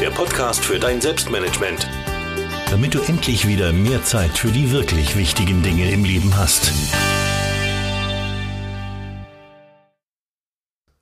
der 0.00 0.10
Podcast 0.10 0.64
für 0.64 0.78
dein 0.78 0.98
Selbstmanagement. 0.98 1.86
Damit 2.70 2.94
du 2.94 3.02
endlich 3.02 3.46
wieder 3.46 3.70
mehr 3.70 4.02
Zeit 4.02 4.30
für 4.30 4.48
die 4.48 4.72
wirklich 4.72 5.14
wichtigen 5.14 5.62
Dinge 5.62 5.90
im 5.90 6.04
Leben 6.04 6.38
hast. 6.38 6.72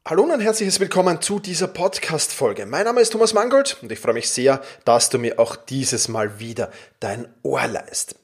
Hallo 0.04 0.24
und 0.24 0.32
ein 0.32 0.40
herzliches 0.40 0.80
Willkommen 0.80 1.20
zu 1.20 1.38
dieser 1.38 1.68
Podcast-Folge. 1.68 2.66
Mein 2.66 2.86
Name 2.86 3.00
ist 3.00 3.10
Thomas 3.10 3.34
Mangold 3.34 3.76
und 3.82 3.92
ich 3.92 4.00
freue 4.00 4.14
mich 4.14 4.30
sehr, 4.30 4.62
dass 4.84 5.10
du 5.10 5.18
mir 5.18 5.38
auch 5.38 5.54
dieses 5.54 6.08
Mal 6.08 6.40
wieder 6.40 6.72
dein 6.98 7.28
Ohr 7.44 7.68
leist. 7.68 8.16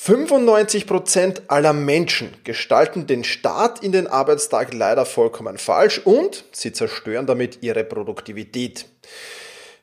95% 0.00 1.42
aller 1.48 1.74
Menschen 1.74 2.34
gestalten 2.44 3.06
den 3.06 3.24
Start 3.24 3.82
in 3.82 3.92
den 3.92 4.06
Arbeitstag 4.06 4.72
leider 4.72 5.04
vollkommen 5.04 5.58
falsch 5.58 6.00
und 6.02 6.44
sie 6.52 6.72
zerstören 6.72 7.26
damit 7.26 7.58
ihre 7.60 7.84
Produktivität. 7.84 8.86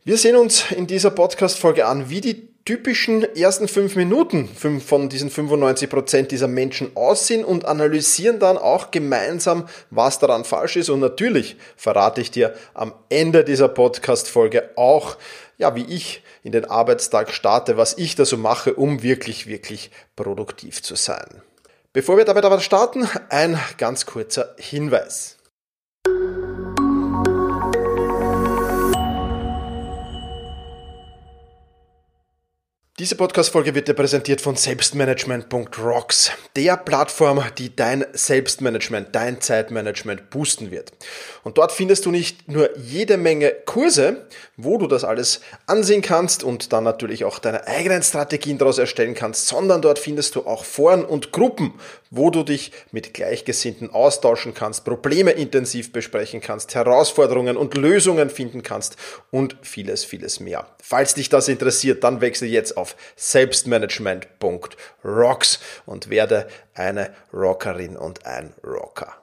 Wir 0.08 0.20
sehen 0.20 0.36
uns 0.36 0.70
in 0.70 0.86
dieser 0.86 1.10
Podcast-Folge 1.10 1.88
an, 1.88 2.12
wie 2.12 2.22
die 2.22 2.48
typischen 2.64 3.24
ersten 3.36 3.68
fünf 3.68 3.96
Minuten 3.96 4.48
von 4.48 5.10
diesen 5.10 5.32
95 5.32 5.90
Prozent 5.90 6.32
dieser 6.32 6.48
Menschen 6.48 6.96
aussehen 6.96 7.44
und 7.44 7.66
analysieren 7.66 8.38
dann 8.38 8.60
auch 8.60 8.92
gemeinsam, 8.92 9.68
was 9.90 10.20
daran 10.20 10.46
falsch 10.46 10.76
ist. 10.76 10.90
Und 10.90 11.00
natürlich 11.00 11.56
verrate 11.76 12.22
ich 12.22 12.30
dir 12.30 12.54
am 12.76 12.94
Ende 13.10 13.44
dieser 13.44 13.68
Podcast-Folge 13.68 14.70
auch, 14.76 15.18
ja, 15.58 15.76
wie 15.76 15.86
ich 15.86 16.22
in 16.44 16.52
den 16.52 16.66
Arbeitstag 16.66 17.32
starte, 17.32 17.76
was 17.76 17.98
ich 17.98 18.14
da 18.14 18.26
so 18.26 18.38
mache, 18.38 18.76
um 18.76 19.02
wirklich, 19.02 19.48
wirklich 19.48 19.90
produktiv 20.16 20.84
zu 20.84 20.94
sein. 20.94 21.42
Bevor 21.94 22.18
wir 22.18 22.26
damit 22.26 22.46
aber 22.46 22.60
starten, 22.60 23.10
ein 23.30 23.60
ganz 23.80 24.06
kurzer 24.06 24.54
Hinweis. 24.60 25.34
Diese 32.98 33.18
Podcast-Folge 33.18 33.76
wird 33.76 33.90
dir 33.90 33.94
präsentiert 33.94 34.40
von 34.40 34.56
Selbstmanagement.rocks, 34.56 36.32
der 36.56 36.78
Plattform, 36.78 37.44
die 37.58 37.76
dein 37.76 38.06
Selbstmanagement, 38.14 39.10
dein 39.12 39.42
Zeitmanagement 39.42 40.30
boosten 40.30 40.72
wird. 40.72 40.94
Und 41.44 41.58
dort 41.58 41.74
findest 41.74 42.06
du 42.06 42.12
nicht 42.12 42.48
nur 42.48 42.70
jede 42.78 43.18
Menge 43.18 43.52
Kurse, 43.66 44.26
wo 44.56 44.78
du 44.78 44.88
das 44.88 45.04
alles 45.04 45.42
ansehen 45.68 46.02
kannst 46.02 46.46
und 46.46 46.72
dann 46.72 46.86
natürlich 46.86 47.26
auch 47.26 47.40
deine 47.40 47.68
eigenen 47.68 48.02
Strategien 48.02 48.60
daraus 48.60 48.78
erstellen 48.78 49.14
kannst, 49.14 49.50
sondern 49.50 49.82
dort 49.82 50.00
findest 50.00 50.36
du 50.36 50.46
auch 50.46 50.64
Foren 50.64 51.04
und 51.04 51.34
Gruppen, 51.34 51.74
wo 52.12 52.30
du 52.30 52.44
dich 52.44 52.72
mit 52.94 53.14
Gleichgesinnten 53.14 53.90
austauschen 53.90 54.54
kannst, 54.54 54.86
Probleme 54.86 55.32
intensiv 55.32 55.92
besprechen 55.92 56.40
kannst, 56.40 56.76
Herausforderungen 56.76 57.58
und 57.58 57.76
Lösungen 57.76 58.30
finden 58.30 58.64
kannst 58.64 58.96
und 59.32 59.58
vieles, 59.64 60.06
vieles 60.06 60.40
mehr. 60.40 60.66
Falls 60.82 61.16
dich 61.16 61.28
das 61.28 61.50
interessiert, 61.50 62.06
dann 62.06 62.22
wechsle 62.22 62.48
jetzt 62.48 62.78
auf 62.78 62.84
selbstmanagement.rocks 63.16 65.59
und 65.85 66.09
werde 66.09 66.47
eine 66.73 67.13
Rockerin 67.34 67.96
und 67.97 68.25
ein 68.25 68.53
Rocker. 68.63 69.13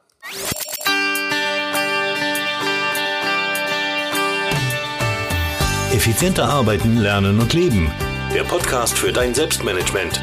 Effizienter 5.93 6.45
arbeiten, 6.45 6.97
lernen 6.97 7.39
und 7.39 7.53
leben. 7.53 7.93
Der 8.35 8.45
Podcast 8.45 8.99
für 8.99 9.13
dein 9.13 9.35
Selbstmanagement 9.35 10.23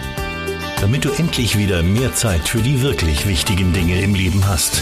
damit 0.81 1.03
du 1.03 1.11
endlich 1.11 1.57
wieder 1.57 1.83
mehr 1.83 2.13
Zeit 2.15 2.47
für 2.47 2.61
die 2.61 2.81
wirklich 2.81 3.27
wichtigen 3.27 3.73
Dinge 3.73 4.01
im 4.01 4.15
Leben 4.15 4.47
hast. 4.47 4.81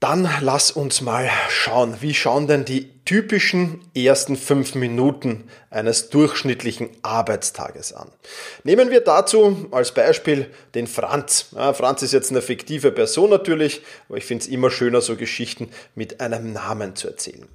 Dann 0.00 0.28
lass 0.40 0.70
uns 0.70 1.00
mal 1.00 1.30
schauen, 1.48 1.96
wie 2.00 2.14
schauen 2.14 2.46
denn 2.46 2.64
die 2.64 2.99
typischen 3.04 3.80
ersten 3.94 4.36
fünf 4.36 4.74
Minuten 4.74 5.48
eines 5.70 6.10
durchschnittlichen 6.10 6.90
Arbeitstages 7.02 7.92
an. 7.92 8.10
Nehmen 8.64 8.90
wir 8.90 9.00
dazu 9.00 9.68
als 9.70 9.92
Beispiel 9.92 10.50
den 10.74 10.88
Franz. 10.88 11.46
Ja, 11.54 11.72
Franz 11.72 12.02
ist 12.02 12.12
jetzt 12.12 12.30
eine 12.30 12.42
fiktive 12.42 12.90
Person 12.90 13.30
natürlich, 13.30 13.82
aber 14.08 14.18
ich 14.18 14.24
finde 14.24 14.44
es 14.44 14.50
immer 14.50 14.70
schöner, 14.70 15.00
so 15.00 15.14
Geschichten 15.14 15.70
mit 15.94 16.20
einem 16.20 16.52
Namen 16.52 16.96
zu 16.96 17.08
erzählen. 17.08 17.48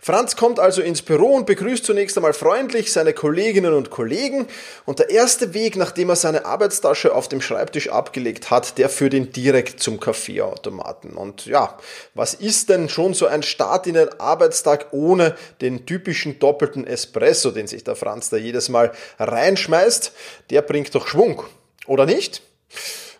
Franz 0.00 0.34
kommt 0.34 0.58
also 0.58 0.82
ins 0.82 1.02
Büro 1.02 1.34
und 1.36 1.46
begrüßt 1.46 1.84
zunächst 1.84 2.16
einmal 2.16 2.32
freundlich 2.32 2.92
seine 2.92 3.12
Kolleginnen 3.12 3.72
und 3.72 3.90
Kollegen 3.90 4.46
und 4.84 4.98
der 4.98 5.10
erste 5.10 5.54
Weg, 5.54 5.76
nachdem 5.76 6.08
er 6.08 6.16
seine 6.16 6.46
Arbeitstasche 6.46 7.14
auf 7.14 7.28
dem 7.28 7.40
Schreibtisch 7.40 7.88
abgelegt 7.88 8.50
hat, 8.50 8.78
der 8.78 8.88
führt 8.88 9.14
ihn 9.14 9.32
direkt 9.32 9.80
zum 9.80 10.00
Kaffeeautomaten. 10.00 11.12
Und 11.12 11.46
ja, 11.46 11.78
was 12.14 12.34
ist 12.34 12.68
denn 12.68 12.88
schon 12.88 13.14
so 13.14 13.26
ein 13.26 13.44
Start 13.44 13.86
in 13.86 13.94
den 13.94 14.08
Arbeitstag 14.20 14.89
ohne 14.92 15.36
den 15.60 15.86
typischen 15.86 16.38
doppelten 16.38 16.86
Espresso, 16.86 17.50
den 17.50 17.66
sich 17.66 17.84
der 17.84 17.96
Franz 17.96 18.30
da 18.30 18.36
jedes 18.36 18.68
Mal 18.68 18.92
reinschmeißt, 19.18 20.12
der 20.50 20.62
bringt 20.62 20.94
doch 20.94 21.06
Schwung, 21.06 21.42
oder 21.86 22.06
nicht? 22.06 22.42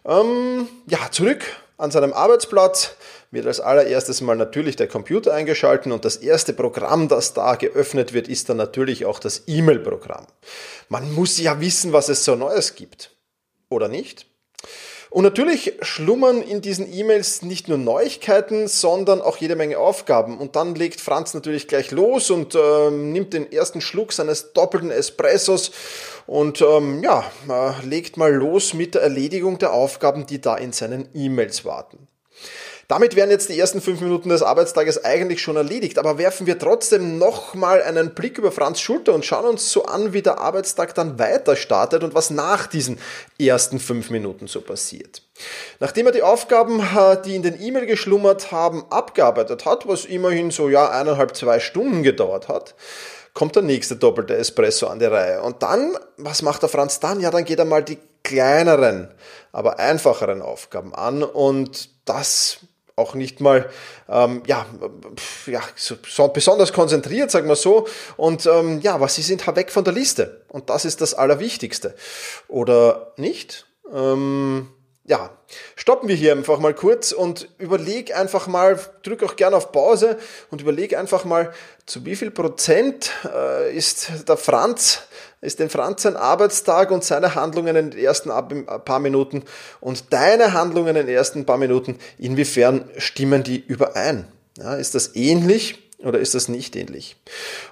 Ähm, 0.04 0.68
ja, 0.86 1.10
zurück 1.10 1.44
an 1.76 1.90
seinem 1.90 2.12
Arbeitsplatz 2.12 2.94
wird 3.30 3.46
als 3.46 3.60
allererstes 3.60 4.20
mal 4.20 4.36
natürlich 4.36 4.76
der 4.76 4.88
Computer 4.88 5.32
eingeschalten 5.32 5.92
und 5.92 6.04
das 6.04 6.16
erste 6.16 6.52
Programm, 6.52 7.08
das 7.08 7.32
da 7.32 7.54
geöffnet 7.54 8.12
wird, 8.12 8.28
ist 8.28 8.48
dann 8.48 8.56
natürlich 8.56 9.06
auch 9.06 9.18
das 9.18 9.44
E-Mail-Programm. 9.46 10.26
Man 10.88 11.12
muss 11.14 11.38
ja 11.38 11.60
wissen, 11.60 11.92
was 11.92 12.08
es 12.08 12.24
so 12.24 12.34
Neues 12.34 12.74
gibt. 12.74 13.16
Oder 13.68 13.88
nicht? 13.88 14.26
Und 15.10 15.24
natürlich 15.24 15.72
schlummern 15.82 16.40
in 16.40 16.60
diesen 16.60 16.90
E-Mails 16.92 17.42
nicht 17.42 17.66
nur 17.66 17.78
Neuigkeiten, 17.78 18.68
sondern 18.68 19.20
auch 19.20 19.38
jede 19.38 19.56
Menge 19.56 19.76
Aufgaben. 19.76 20.38
Und 20.38 20.54
dann 20.54 20.76
legt 20.76 21.00
Franz 21.00 21.34
natürlich 21.34 21.66
gleich 21.66 21.90
los 21.90 22.30
und 22.30 22.54
äh, 22.54 22.90
nimmt 22.90 23.34
den 23.34 23.50
ersten 23.50 23.80
Schluck 23.80 24.12
seines 24.12 24.52
doppelten 24.52 24.92
Espressos 24.92 25.72
und 26.28 26.62
ähm, 26.62 27.02
ja, 27.02 27.24
äh, 27.48 27.84
legt 27.84 28.18
mal 28.18 28.32
los 28.32 28.72
mit 28.72 28.94
der 28.94 29.02
Erledigung 29.02 29.58
der 29.58 29.72
Aufgaben, 29.72 30.26
die 30.26 30.40
da 30.40 30.56
in 30.56 30.72
seinen 30.72 31.08
E-Mails 31.12 31.64
warten. 31.64 32.06
Damit 32.90 33.14
wären 33.14 33.30
jetzt 33.30 33.48
die 33.48 33.56
ersten 33.56 33.80
fünf 33.80 34.00
Minuten 34.00 34.30
des 34.30 34.42
Arbeitstages 34.42 35.04
eigentlich 35.04 35.40
schon 35.40 35.54
erledigt, 35.54 35.96
aber 35.96 36.18
werfen 36.18 36.48
wir 36.48 36.58
trotzdem 36.58 37.18
nochmal 37.18 37.84
einen 37.84 38.14
Blick 38.16 38.36
über 38.36 38.50
Franz 38.50 38.80
Schulter 38.80 39.14
und 39.14 39.24
schauen 39.24 39.44
uns 39.44 39.70
so 39.70 39.84
an, 39.84 40.12
wie 40.12 40.22
der 40.22 40.40
Arbeitstag 40.40 40.92
dann 40.96 41.16
weiter 41.16 41.54
startet 41.54 42.02
und 42.02 42.16
was 42.16 42.30
nach 42.30 42.66
diesen 42.66 42.98
ersten 43.38 43.78
fünf 43.78 44.10
Minuten 44.10 44.48
so 44.48 44.60
passiert. 44.60 45.22
Nachdem 45.78 46.06
er 46.06 46.12
die 46.12 46.24
Aufgaben, 46.24 46.80
äh, 46.80 47.16
die 47.24 47.36
in 47.36 47.44
den 47.44 47.62
E-Mail 47.62 47.86
geschlummert 47.86 48.50
haben, 48.50 48.84
abgearbeitet 48.90 49.66
hat, 49.66 49.86
was 49.86 50.04
immerhin 50.04 50.50
so 50.50 50.68
ja 50.68 50.90
eineinhalb, 50.90 51.36
zwei 51.36 51.60
Stunden 51.60 52.02
gedauert 52.02 52.48
hat, 52.48 52.74
kommt 53.34 53.54
der 53.54 53.62
nächste 53.62 53.94
doppelte 53.94 54.34
Espresso 54.34 54.88
an 54.88 54.98
die 54.98 55.04
Reihe. 55.04 55.42
Und 55.42 55.62
dann, 55.62 55.96
was 56.16 56.42
macht 56.42 56.62
der 56.62 56.68
Franz 56.68 56.98
dann? 56.98 57.20
Ja, 57.20 57.30
dann 57.30 57.44
geht 57.44 57.60
er 57.60 57.66
mal 57.66 57.84
die 57.84 57.98
kleineren, 58.24 59.14
aber 59.52 59.78
einfacheren 59.78 60.42
Aufgaben 60.42 60.92
an 60.92 61.22
und 61.22 61.88
das 62.04 62.58
auch 63.00 63.14
nicht 63.14 63.40
mal 63.40 63.68
ähm, 64.08 64.42
ja, 64.46 64.66
ja, 65.46 65.60
so, 65.76 65.96
so 66.06 66.28
besonders 66.28 66.72
konzentriert, 66.72 67.30
sagen 67.30 67.48
wir 67.48 67.56
so. 67.56 67.86
Und 68.16 68.46
ähm, 68.46 68.80
ja, 68.80 68.94
aber 68.94 69.08
sie 69.08 69.22
sind 69.22 69.46
halt 69.46 69.56
weg 69.56 69.70
von 69.70 69.84
der 69.84 69.92
Liste. 69.92 70.42
Und 70.48 70.70
das 70.70 70.84
ist 70.84 71.00
das 71.00 71.14
Allerwichtigste. 71.14 71.94
Oder 72.48 73.12
nicht? 73.16 73.66
Ähm, 73.92 74.68
ja, 75.10 75.36
stoppen 75.74 76.08
wir 76.08 76.14
hier 76.14 76.30
einfach 76.30 76.60
mal 76.60 76.72
kurz 76.72 77.10
und 77.10 77.48
überleg 77.58 78.16
einfach 78.16 78.46
mal, 78.46 78.78
drück 79.02 79.24
auch 79.24 79.34
gerne 79.34 79.56
auf 79.56 79.72
Pause 79.72 80.18
und 80.52 80.60
überleg 80.60 80.96
einfach 80.96 81.24
mal, 81.24 81.52
zu 81.84 82.04
wie 82.04 82.14
viel 82.14 82.30
Prozent 82.30 83.10
äh, 83.24 83.76
ist 83.76 84.28
der 84.28 84.36
Franz, 84.36 85.02
ist 85.40 85.58
den 85.58 85.68
Franz 85.68 86.02
sein 86.02 86.16
Arbeitstag 86.16 86.92
und 86.92 87.02
seine 87.02 87.34
Handlungen 87.34 87.74
in 87.74 87.90
den 87.90 87.98
ersten 87.98 88.30
paar 88.84 89.00
Minuten 89.00 89.42
und 89.80 90.12
deine 90.12 90.52
Handlungen 90.52 90.94
in 90.94 91.06
den 91.06 91.16
ersten 91.16 91.44
paar 91.44 91.58
Minuten, 91.58 91.98
inwiefern 92.16 92.88
stimmen 92.96 93.42
die 93.42 93.58
überein? 93.58 94.28
Ja, 94.58 94.76
ist 94.76 94.94
das 94.94 95.16
ähnlich? 95.16 95.89
Oder 96.02 96.18
ist 96.18 96.34
das 96.34 96.48
nicht 96.48 96.76
ähnlich? 96.76 97.16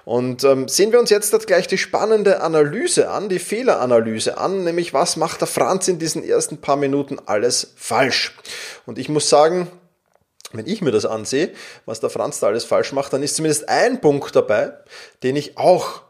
Und 0.05 0.43
ähm, 0.43 0.67
sehen 0.67 0.91
wir 0.91 0.99
uns 0.99 1.09
jetzt 1.09 1.47
gleich 1.47 1.67
die 1.67 1.79
spannende 1.79 2.41
Analyse 2.41 3.09
an, 3.09 3.27
die 3.27 3.39
Fehleranalyse 3.39 4.37
an, 4.37 4.63
nämlich 4.63 4.93
was 4.93 5.15
macht 5.15 5.41
der 5.41 5.47
Franz 5.47 5.87
in 5.87 5.97
diesen 5.97 6.23
ersten 6.23 6.59
paar 6.59 6.75
Minuten 6.75 7.17
alles 7.25 7.73
falsch? 7.75 8.37
Und 8.85 8.99
ich 8.99 9.09
muss 9.09 9.29
sagen, 9.29 9.67
wenn 10.51 10.67
ich 10.67 10.81
mir 10.81 10.91
das 10.91 11.05
ansehe, 11.05 11.53
was 11.85 11.99
der 11.99 12.09
Franz 12.09 12.39
da 12.39 12.47
alles 12.47 12.65
falsch 12.65 12.93
macht, 12.93 13.13
dann 13.13 13.23
ist 13.23 13.35
zumindest 13.35 13.67
ein 13.67 13.99
Punkt 14.01 14.35
dabei, 14.35 14.73
den 15.23 15.35
ich 15.35 15.57
auch 15.57 16.01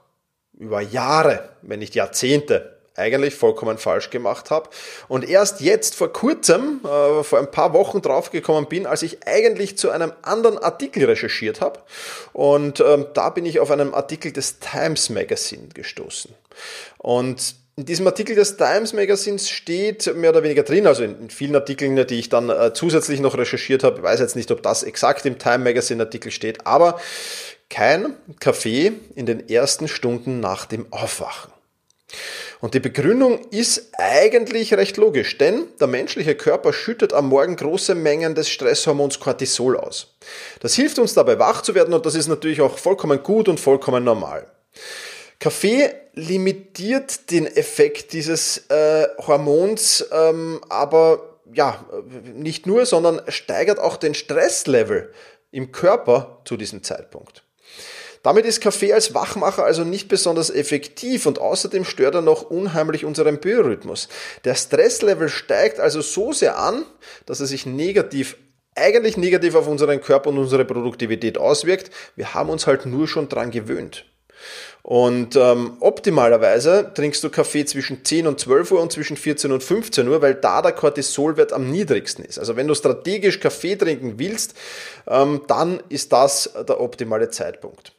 über 0.57 0.81
Jahre, 0.81 1.49
wenn 1.61 1.79
nicht 1.79 1.95
Jahrzehnte 1.95 2.78
eigentlich 2.99 3.35
vollkommen 3.35 3.77
falsch 3.77 4.09
gemacht 4.09 4.51
habe 4.51 4.69
und 5.07 5.27
erst 5.27 5.61
jetzt 5.61 5.95
vor 5.95 6.13
kurzem, 6.13 6.81
äh, 6.83 7.23
vor 7.23 7.39
ein 7.39 7.51
paar 7.51 7.73
Wochen 7.73 8.01
draufgekommen 8.01 8.67
bin, 8.67 8.85
als 8.85 9.01
ich 9.01 9.25
eigentlich 9.27 9.77
zu 9.77 9.89
einem 9.89 10.11
anderen 10.21 10.57
Artikel 10.57 11.05
recherchiert 11.05 11.61
habe 11.61 11.79
und 12.33 12.79
ähm, 12.79 13.07
da 13.13 13.29
bin 13.29 13.45
ich 13.45 13.59
auf 13.59 13.71
einen 13.71 13.93
Artikel 13.93 14.31
des 14.31 14.59
Times 14.59 15.09
Magazine 15.09 15.69
gestoßen. 15.73 16.33
Und 16.97 17.55
in 17.79 17.85
diesem 17.85 18.05
Artikel 18.07 18.35
des 18.35 18.57
Times 18.57 18.91
Magazins 18.91 19.49
steht 19.49 20.13
mehr 20.13 20.31
oder 20.31 20.43
weniger 20.43 20.63
drin, 20.63 20.85
also 20.85 21.01
in, 21.01 21.29
vielen 21.29 21.55
Artikeln, 21.55 21.95
die 22.07 22.19
ich 22.19 22.27
dann 22.27 22.49
äh, 22.49 22.73
zusätzlich 22.73 23.21
noch 23.21 23.37
recherchiert 23.37 23.85
habe, 23.85 23.97
ich 23.97 24.03
weiß 24.03 24.19
jetzt 24.19 24.35
nicht, 24.35 24.51
ob 24.51 24.61
das 24.61 24.83
exakt 24.83 25.25
im 25.25 25.39
Time 25.39 25.59
Magazine 25.59 26.03
Artikel 26.03 26.29
steht, 26.29 26.67
aber 26.67 26.99
kein 27.69 28.15
Kaffee 28.41 28.91
in 29.15 29.25
den 29.25 29.47
ersten 29.47 29.87
Stunden 29.87 30.41
nach 30.41 30.65
dem 30.65 30.91
Aufwachen. 30.91 31.53
Und 32.61 32.73
die 32.73 32.79
Begründung 32.79 33.39
ist 33.51 33.91
eigentlich 33.97 34.73
recht 34.73 34.97
logisch, 34.97 35.37
denn 35.37 35.67
der 35.79 35.87
menschliche 35.87 36.35
Körper 36.35 36.73
schüttet 36.73 37.13
am 37.13 37.29
Morgen 37.29 37.55
große 37.55 37.95
Mengen 37.95 38.35
des 38.35 38.49
Stresshormons 38.49 39.19
Cortisol 39.19 39.77
aus. 39.77 40.15
Das 40.59 40.75
hilft 40.75 40.99
uns 40.99 41.13
dabei 41.13 41.39
wach 41.39 41.61
zu 41.61 41.75
werden 41.75 41.93
und 41.93 42.05
das 42.05 42.15
ist 42.15 42.27
natürlich 42.27 42.61
auch 42.61 42.77
vollkommen 42.77 43.23
gut 43.23 43.47
und 43.47 43.59
vollkommen 43.59 44.03
normal. 44.03 44.47
Kaffee 45.39 45.91
limitiert 46.15 47.31
den 47.31 47.47
Effekt 47.47 48.11
dieses 48.11 48.69
äh, 48.69 49.07
Hormons, 49.25 50.05
ähm, 50.11 50.59
aber 50.67 51.39
ja, 51.53 51.85
nicht 52.35 52.67
nur, 52.67 52.85
sondern 52.85 53.21
steigert 53.29 53.79
auch 53.79 53.97
den 53.97 54.13
Stresslevel 54.13 55.13
im 55.51 55.71
Körper 55.71 56.41
zu 56.45 56.57
diesem 56.57 56.83
Zeitpunkt. 56.83 57.43
Damit 58.23 58.45
ist 58.45 58.61
Kaffee 58.61 58.93
als 58.93 59.13
Wachmacher 59.13 59.63
also 59.63 59.83
nicht 59.83 60.07
besonders 60.09 60.49
effektiv 60.49 61.25
und 61.25 61.39
außerdem 61.39 61.85
stört 61.85 62.15
er 62.15 62.21
noch 62.21 62.43
unheimlich 62.43 63.05
unseren 63.05 63.39
Biorhythmus. 63.39 64.09
Der 64.43 64.55
Stresslevel 64.55 65.29
steigt 65.29 65.79
also 65.79 66.01
so 66.01 66.33
sehr 66.33 66.57
an, 66.57 66.85
dass 67.25 67.39
er 67.39 67.45
sich 67.45 67.65
negativ 67.65 68.37
eigentlich 68.75 69.17
negativ 69.17 69.55
auf 69.55 69.67
unseren 69.67 70.01
Körper 70.01 70.29
und 70.29 70.37
unsere 70.37 70.65
Produktivität 70.65 71.37
auswirkt. 71.37 71.91
Wir 72.15 72.33
haben 72.33 72.49
uns 72.49 72.67
halt 72.67 72.85
nur 72.85 73.07
schon 73.07 73.27
dran 73.27 73.51
gewöhnt. 73.51 74.05
Und 74.81 75.35
ähm, 75.35 75.77
optimalerweise 75.81 76.91
trinkst 76.93 77.23
du 77.23 77.29
Kaffee 77.29 77.65
zwischen 77.65 78.05
10 78.05 78.27
und 78.27 78.39
12 78.39 78.71
Uhr 78.71 78.81
und 78.81 78.91
zwischen 78.91 79.17
14 79.17 79.51
und 79.51 79.61
15 79.61 80.07
Uhr, 80.07 80.21
weil 80.21 80.35
da 80.35 80.61
der 80.61 80.71
Cortisolwert 80.71 81.51
am 81.51 81.69
niedrigsten 81.69 82.23
ist. 82.23 82.39
Also 82.39 82.55
wenn 82.55 82.67
du 82.67 82.75
strategisch 82.75 83.39
Kaffee 83.39 83.75
trinken 83.75 84.17
willst, 84.17 84.55
ähm, 85.07 85.41
dann 85.47 85.83
ist 85.89 86.13
das 86.13 86.51
der 86.67 86.79
optimale 86.79 87.29
Zeitpunkt. 87.29 87.93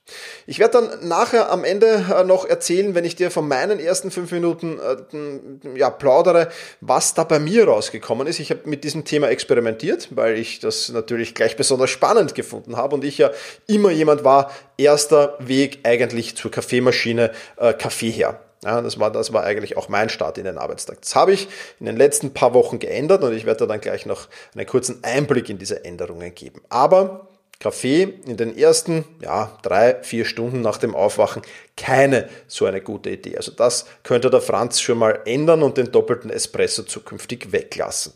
Ich 0.46 0.58
werde 0.58 0.80
dann 0.80 1.08
nachher 1.08 1.50
am 1.50 1.64
Ende 1.64 2.06
äh, 2.14 2.24
noch 2.24 2.44
erzählen, 2.44 2.94
wenn 2.94 3.04
ich 3.04 3.16
dir 3.16 3.30
von 3.30 3.46
meinen 3.46 3.80
ersten 3.80 4.10
fünf 4.10 4.32
Minuten 4.32 4.78
äh, 4.78 5.78
ja, 5.78 5.90
plaudere, 5.90 6.48
was 6.80 7.14
da 7.14 7.24
bei 7.24 7.38
mir 7.38 7.66
rausgekommen 7.66 8.26
ist. 8.26 8.40
Ich 8.40 8.50
habe 8.50 8.60
mit 8.64 8.84
diesem 8.84 9.04
Thema 9.04 9.28
experimentiert, 9.28 10.08
weil 10.10 10.38
ich 10.38 10.60
das 10.60 10.88
natürlich 10.90 11.34
gleich 11.34 11.56
besonders 11.56 11.90
spannend 11.90 12.34
gefunden 12.34 12.76
habe 12.76 12.94
und 12.94 13.04
ich 13.04 13.18
ja 13.18 13.30
immer 13.66 13.90
jemand 13.90 14.24
war, 14.24 14.50
erster 14.76 15.36
Weg 15.38 15.80
eigentlich 15.84 16.36
zur 16.36 16.50
Kaffeemaschine, 16.50 17.30
äh, 17.56 17.72
Kaffee 17.72 18.10
her. 18.10 18.40
Ja, 18.62 18.82
das 18.82 19.00
war, 19.00 19.10
das 19.10 19.32
war 19.32 19.44
eigentlich 19.44 19.78
auch 19.78 19.88
mein 19.88 20.10
Start 20.10 20.36
in 20.36 20.44
den 20.44 20.58
Arbeitstag. 20.58 21.00
Das 21.00 21.16
habe 21.16 21.32
ich 21.32 21.48
in 21.78 21.86
den 21.86 21.96
letzten 21.96 22.34
paar 22.34 22.52
Wochen 22.52 22.78
geändert 22.78 23.24
und 23.24 23.34
ich 23.34 23.46
werde 23.46 23.60
da 23.60 23.66
dann 23.66 23.80
gleich 23.80 24.04
noch 24.04 24.28
einen 24.54 24.66
kurzen 24.66 25.02
Einblick 25.02 25.48
in 25.48 25.58
diese 25.58 25.84
Änderungen 25.84 26.34
geben. 26.34 26.60
Aber 26.68 27.29
Kaffee 27.60 28.14
in 28.26 28.38
den 28.38 28.56
ersten 28.56 29.04
ja, 29.20 29.56
drei, 29.62 30.02
vier 30.02 30.24
Stunden 30.24 30.62
nach 30.62 30.78
dem 30.78 30.94
Aufwachen 30.94 31.42
keine 31.76 32.28
so 32.48 32.64
eine 32.64 32.80
gute 32.80 33.10
Idee. 33.10 33.36
Also 33.36 33.52
das 33.52 33.84
könnte 34.02 34.30
der 34.30 34.40
Franz 34.40 34.80
schon 34.80 34.98
mal 34.98 35.20
ändern 35.26 35.62
und 35.62 35.76
den 35.76 35.92
doppelten 35.92 36.30
Espresso 36.30 36.82
zukünftig 36.82 37.52
weglassen. 37.52 38.14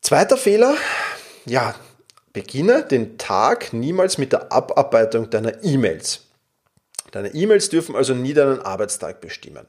Zweiter 0.00 0.36
Fehler, 0.36 0.76
ja, 1.44 1.74
beginne 2.32 2.84
den 2.84 3.18
Tag 3.18 3.72
niemals 3.72 4.16
mit 4.16 4.32
der 4.32 4.52
Abarbeitung 4.52 5.28
deiner 5.28 5.62
E-Mails. 5.64 6.26
Deine 7.10 7.34
E-Mails 7.34 7.68
dürfen 7.68 7.96
also 7.96 8.14
nie 8.14 8.34
deinen 8.34 8.60
Arbeitstag 8.60 9.20
bestimmen. 9.20 9.66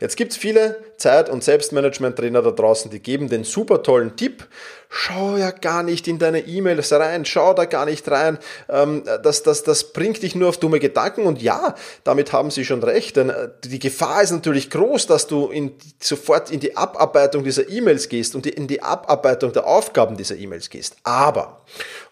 Jetzt 0.00 0.16
gibt 0.16 0.32
es 0.32 0.38
viele 0.38 0.82
Zeit- 0.96 1.28
und 1.28 1.44
Selbstmanagement-Trainer 1.44 2.42
da 2.42 2.50
draußen, 2.50 2.90
die 2.90 3.00
geben 3.00 3.28
den 3.28 3.44
super 3.44 3.82
tollen 3.82 4.16
Tipp, 4.16 4.48
schau 4.94 5.38
ja 5.38 5.50
gar 5.50 5.82
nicht 5.82 6.06
in 6.06 6.18
deine 6.18 6.40
E-Mails 6.40 6.92
rein, 6.92 7.24
schau 7.24 7.54
da 7.54 7.64
gar 7.64 7.86
nicht 7.86 8.08
rein, 8.10 8.38
ähm, 8.68 9.02
das, 9.22 9.42
das, 9.42 9.62
das 9.62 9.92
bringt 9.94 10.22
dich 10.22 10.34
nur 10.34 10.50
auf 10.50 10.58
dumme 10.58 10.80
Gedanken 10.80 11.24
und 11.24 11.40
ja, 11.40 11.74
damit 12.04 12.34
haben 12.34 12.50
sie 12.50 12.66
schon 12.66 12.82
recht, 12.84 13.16
denn 13.16 13.30
äh, 13.30 13.48
die 13.64 13.78
Gefahr 13.78 14.22
ist 14.22 14.32
natürlich 14.32 14.68
groß, 14.68 15.06
dass 15.06 15.26
du 15.26 15.46
in, 15.46 15.72
sofort 15.98 16.50
in 16.50 16.60
die 16.60 16.76
Abarbeitung 16.76 17.42
dieser 17.42 17.70
E-Mails 17.70 18.10
gehst 18.10 18.34
und 18.34 18.46
in 18.46 18.68
die 18.68 18.82
Abarbeitung 18.82 19.54
der 19.54 19.66
Aufgaben 19.66 20.18
dieser 20.18 20.36
E-Mails 20.36 20.68
gehst. 20.68 20.96
Aber, 21.04 21.62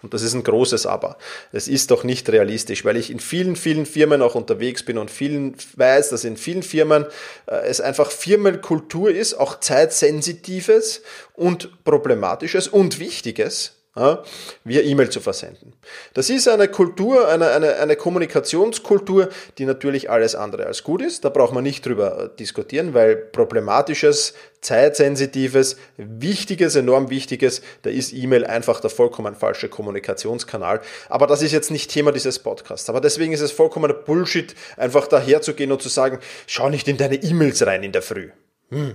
und 0.00 0.14
das 0.14 0.22
ist 0.22 0.32
ein 0.32 0.42
großes 0.42 0.86
Aber, 0.86 1.18
es 1.52 1.68
ist 1.68 1.90
doch 1.90 2.02
nicht 2.02 2.30
realistisch, 2.30 2.86
weil 2.86 2.96
ich 2.96 3.10
in 3.10 3.20
vielen, 3.20 3.56
vielen 3.56 3.84
Firmen 3.84 4.22
auch 4.22 4.34
unterwegs 4.34 4.84
bin 4.84 4.96
und 4.96 5.10
vielen 5.10 5.54
weiß, 5.76 6.08
dass 6.08 6.24
in 6.24 6.38
vielen 6.38 6.62
Firmen 6.62 7.04
äh, 7.44 7.56
es 7.66 7.82
einfach 7.82 8.10
Firmenkultur 8.10 9.10
ist, 9.10 9.34
auch 9.34 9.60
zeitsensitives 9.60 11.02
und 11.34 11.84
problematisches 11.84 12.69
und 12.70 12.98
Wichtiges, 12.98 13.80
ja, 13.96 14.22
via 14.62 14.82
E-Mail 14.82 15.10
zu 15.10 15.20
versenden. 15.20 15.72
Das 16.14 16.30
ist 16.30 16.48
eine 16.48 16.68
Kultur, 16.68 17.28
eine, 17.28 17.50
eine, 17.50 17.74
eine 17.76 17.96
Kommunikationskultur, 17.96 19.28
die 19.58 19.64
natürlich 19.64 20.08
alles 20.08 20.36
andere 20.36 20.66
als 20.66 20.84
gut 20.84 21.02
ist. 21.02 21.24
Da 21.24 21.28
braucht 21.28 21.52
man 21.52 21.64
nicht 21.64 21.84
drüber 21.84 22.24
äh, 22.24 22.36
diskutieren, 22.36 22.94
weil 22.94 23.16
problematisches, 23.16 24.34
zeitsensitives, 24.60 25.76
wichtiges, 25.96 26.76
enorm 26.76 27.10
wichtiges, 27.10 27.62
da 27.82 27.90
ist 27.90 28.12
E-Mail 28.12 28.46
einfach 28.46 28.80
der 28.80 28.90
vollkommen 28.90 29.34
falsche 29.34 29.68
Kommunikationskanal. 29.68 30.80
Aber 31.08 31.26
das 31.26 31.42
ist 31.42 31.52
jetzt 31.52 31.72
nicht 31.72 31.90
Thema 31.90 32.12
dieses 32.12 32.38
Podcasts. 32.38 32.88
Aber 32.88 33.00
deswegen 33.00 33.32
ist 33.32 33.40
es 33.40 33.50
vollkommener 33.50 33.94
Bullshit, 33.94 34.54
einfach 34.76 35.08
daherzugehen 35.08 35.72
und 35.72 35.82
zu 35.82 35.88
sagen, 35.88 36.20
schau 36.46 36.68
nicht 36.68 36.86
in 36.86 36.96
deine 36.96 37.16
E-Mails 37.16 37.66
rein 37.66 37.82
in 37.82 37.92
der 37.92 38.02
Früh. 38.02 38.30
Hm. 38.70 38.94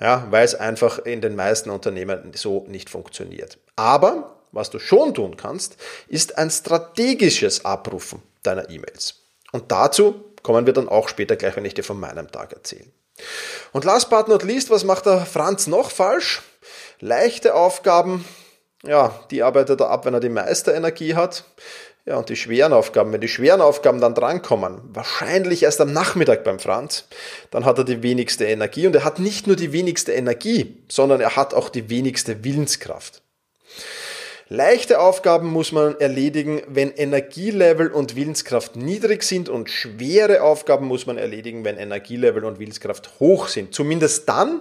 Ja, 0.00 0.26
weil 0.30 0.44
es 0.44 0.54
einfach 0.54 0.98
in 0.98 1.20
den 1.20 1.36
meisten 1.36 1.70
Unternehmen 1.70 2.32
so 2.34 2.64
nicht 2.68 2.90
funktioniert. 2.90 3.58
Aber 3.76 4.36
was 4.52 4.70
du 4.70 4.78
schon 4.78 5.14
tun 5.14 5.36
kannst, 5.36 5.76
ist 6.08 6.38
ein 6.38 6.50
strategisches 6.50 7.64
Abrufen 7.64 8.22
deiner 8.42 8.68
E-Mails. 8.68 9.14
Und 9.52 9.72
dazu 9.72 10.24
kommen 10.42 10.66
wir 10.66 10.72
dann 10.72 10.88
auch 10.88 11.08
später 11.08 11.36
gleich, 11.36 11.56
wenn 11.56 11.64
ich 11.64 11.74
dir 11.74 11.84
von 11.84 11.98
meinem 11.98 12.30
Tag 12.30 12.52
erzähle. 12.52 12.86
Und 13.72 13.84
last 13.84 14.10
but 14.10 14.28
not 14.28 14.42
least, 14.42 14.70
was 14.70 14.84
macht 14.84 15.06
der 15.06 15.24
Franz 15.24 15.66
noch 15.66 15.90
falsch? 15.90 16.42
Leichte 17.00 17.54
Aufgaben, 17.54 18.24
ja, 18.84 19.20
die 19.30 19.42
arbeitet 19.42 19.80
er 19.80 19.90
ab, 19.90 20.04
wenn 20.04 20.14
er 20.14 20.20
die 20.20 20.28
meiste 20.28 20.72
Energie 20.72 21.14
hat. 21.14 21.44
Ja, 22.04 22.16
und 22.16 22.28
die 22.28 22.36
schweren 22.36 22.72
Aufgaben, 22.72 23.12
wenn 23.12 23.20
die 23.20 23.28
schweren 23.28 23.60
Aufgaben 23.60 24.00
dann 24.00 24.16
drankommen, 24.16 24.80
wahrscheinlich 24.92 25.62
erst 25.62 25.80
am 25.80 25.92
Nachmittag 25.92 26.42
beim 26.42 26.58
Franz, 26.58 27.06
dann 27.52 27.64
hat 27.64 27.78
er 27.78 27.84
die 27.84 28.02
wenigste 28.02 28.44
Energie 28.44 28.88
und 28.88 28.96
er 28.96 29.04
hat 29.04 29.20
nicht 29.20 29.46
nur 29.46 29.54
die 29.54 29.72
wenigste 29.72 30.12
Energie, 30.12 30.82
sondern 30.88 31.20
er 31.20 31.36
hat 31.36 31.54
auch 31.54 31.68
die 31.68 31.90
wenigste 31.90 32.42
Willenskraft. 32.42 33.22
Leichte 34.48 34.98
Aufgaben 35.00 35.48
muss 35.48 35.70
man 35.70 35.98
erledigen, 36.00 36.60
wenn 36.66 36.90
Energielevel 36.90 37.92
und 37.92 38.16
Willenskraft 38.16 38.74
niedrig 38.74 39.22
sind 39.22 39.48
und 39.48 39.70
schwere 39.70 40.42
Aufgaben 40.42 40.86
muss 40.86 41.06
man 41.06 41.16
erledigen, 41.16 41.64
wenn 41.64 41.78
Energielevel 41.78 42.44
und 42.44 42.58
Willenskraft 42.58 43.20
hoch 43.20 43.46
sind. 43.46 43.74
Zumindest 43.74 44.28
dann, 44.28 44.60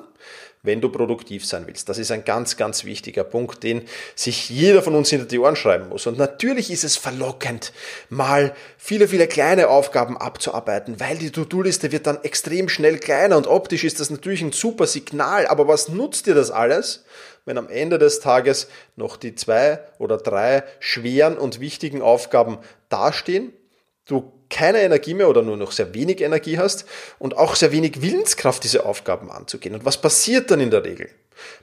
wenn 0.63 0.79
du 0.79 0.89
produktiv 0.89 1.45
sein 1.45 1.65
willst. 1.65 1.89
Das 1.89 1.97
ist 1.97 2.11
ein 2.11 2.23
ganz, 2.23 2.55
ganz 2.55 2.85
wichtiger 2.85 3.23
Punkt, 3.23 3.63
den 3.63 3.87
sich 4.15 4.49
jeder 4.49 4.83
von 4.83 4.93
uns 4.93 5.09
hinter 5.09 5.25
die 5.25 5.39
Ohren 5.39 5.55
schreiben 5.55 5.89
muss. 5.89 6.05
Und 6.05 6.19
natürlich 6.19 6.69
ist 6.69 6.83
es 6.83 6.97
verlockend, 6.97 7.73
mal 8.09 8.53
viele, 8.77 9.07
viele 9.07 9.27
kleine 9.27 9.69
Aufgaben 9.69 10.17
abzuarbeiten, 10.17 10.99
weil 10.99 11.17
die 11.17 11.31
To-Do-Liste 11.31 11.91
wird 11.91 12.05
dann 12.05 12.23
extrem 12.23 12.69
schnell 12.69 12.99
kleiner 12.99 13.37
und 13.37 13.47
optisch 13.47 13.83
ist 13.83 13.99
das 13.99 14.11
natürlich 14.11 14.41
ein 14.41 14.51
super 14.51 14.85
Signal. 14.85 15.47
Aber 15.47 15.67
was 15.67 15.89
nutzt 15.89 16.27
dir 16.27 16.35
das 16.35 16.51
alles, 16.51 17.05
wenn 17.45 17.57
am 17.57 17.67
Ende 17.67 17.97
des 17.97 18.19
Tages 18.19 18.67
noch 18.95 19.17
die 19.17 19.33
zwei 19.33 19.79
oder 19.97 20.17
drei 20.17 20.63
schweren 20.79 21.37
und 21.37 21.59
wichtigen 21.59 22.03
Aufgaben 22.03 22.59
dastehen? 22.89 23.51
Du 24.05 24.33
keine 24.49 24.81
Energie 24.81 25.13
mehr 25.13 25.29
oder 25.29 25.41
nur 25.41 25.57
noch 25.57 25.71
sehr 25.71 25.93
wenig 25.93 26.21
Energie 26.21 26.57
hast 26.57 26.85
und 27.19 27.37
auch 27.37 27.55
sehr 27.55 27.71
wenig 27.71 28.01
Willenskraft, 28.01 28.63
diese 28.63 28.85
Aufgaben 28.85 29.31
anzugehen. 29.31 29.73
Und 29.73 29.85
was 29.85 29.99
passiert 29.99 30.51
dann 30.51 30.59
in 30.59 30.71
der 30.71 30.83
Regel? 30.83 31.09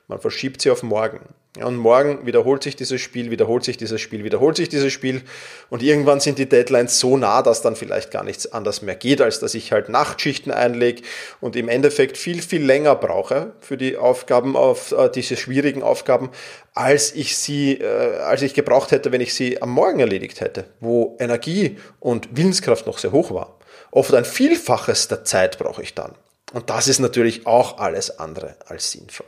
Man 0.07 0.21
verschiebt 0.21 0.63
sie 0.63 0.71
auf 0.71 0.83
morgen. 0.83 1.21
Ja, 1.59 1.67
und 1.67 1.77
morgen 1.77 2.25
wiederholt 2.25 2.63
sich 2.63 2.77
dieses 2.77 3.01
Spiel, 3.01 3.31
wiederholt 3.31 3.65
sich 3.65 3.77
dieses 3.77 4.01
Spiel, 4.01 4.23
wiederholt 4.23 4.57
sich 4.57 4.69
dieses 4.69 4.93
Spiel. 4.93 5.23
Und 5.71 5.83
irgendwann 5.83 6.21
sind 6.21 6.39
die 6.39 6.49
Deadlines 6.49 7.01
so 7.01 7.17
nah, 7.17 7.43
dass 7.43 7.63
dann 7.63 7.75
vielleicht 7.75 8.11
gar 8.11 8.23
nichts 8.23 8.53
anders 8.53 8.81
mehr 8.83 8.95
geht, 8.95 9.21
als 9.21 9.41
dass 9.41 9.55
ich 9.55 9.73
halt 9.73 9.89
Nachtschichten 9.89 10.53
einlege 10.53 11.03
und 11.41 11.57
im 11.57 11.69
Endeffekt 11.69 12.17
viel, 12.17 12.43
viel 12.43 12.65
länger 12.65 12.95
brauche 12.95 13.55
für 13.61 13.77
die 13.77 13.97
Aufgaben, 13.97 14.57
auf 14.57 14.93
äh, 14.93 15.11
diese 15.11 15.37
schwierigen 15.37 15.83
Aufgaben, 15.83 16.31
als 16.75 17.13
ich 17.13 17.37
sie, 17.37 17.73
äh, 17.73 18.19
als 18.19 18.43
ich 18.43 18.55
gebraucht 18.55 18.93
hätte, 18.93 19.11
wenn 19.11 19.21
ich 19.21 19.35
sie 19.35 19.61
am 19.61 19.71
Morgen 19.71 20.01
erledigt 20.01 20.41
hätte, 20.41 20.67
wo 20.81 21.17
Energie 21.19 21.79
und 21.99 22.37
Willenskraft 22.37 22.87
noch 22.87 22.99
sehr 22.99 23.13
hoch 23.13 23.33
war. 23.33 23.59
Oft 23.91 24.15
ein 24.15 24.25
Vielfaches 24.25 25.09
der 25.09 25.25
Zeit 25.25 25.59
brauche 25.59 25.83
ich 25.83 25.95
dann. 25.95 26.15
Und 26.53 26.71
das 26.71 26.89
ist 26.89 26.99
natürlich 26.99 27.47
auch 27.47 27.79
alles 27.79 28.19
andere 28.19 28.57
als 28.67 28.93
sinnvoll. 28.93 29.27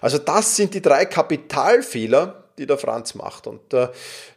Also 0.00 0.18
das 0.18 0.56
sind 0.56 0.74
die 0.74 0.82
drei 0.82 1.04
Kapitalfehler, 1.04 2.44
die 2.58 2.66
der 2.66 2.78
Franz 2.78 3.14
macht. 3.14 3.46
Und 3.46 3.72
äh, 3.74 3.88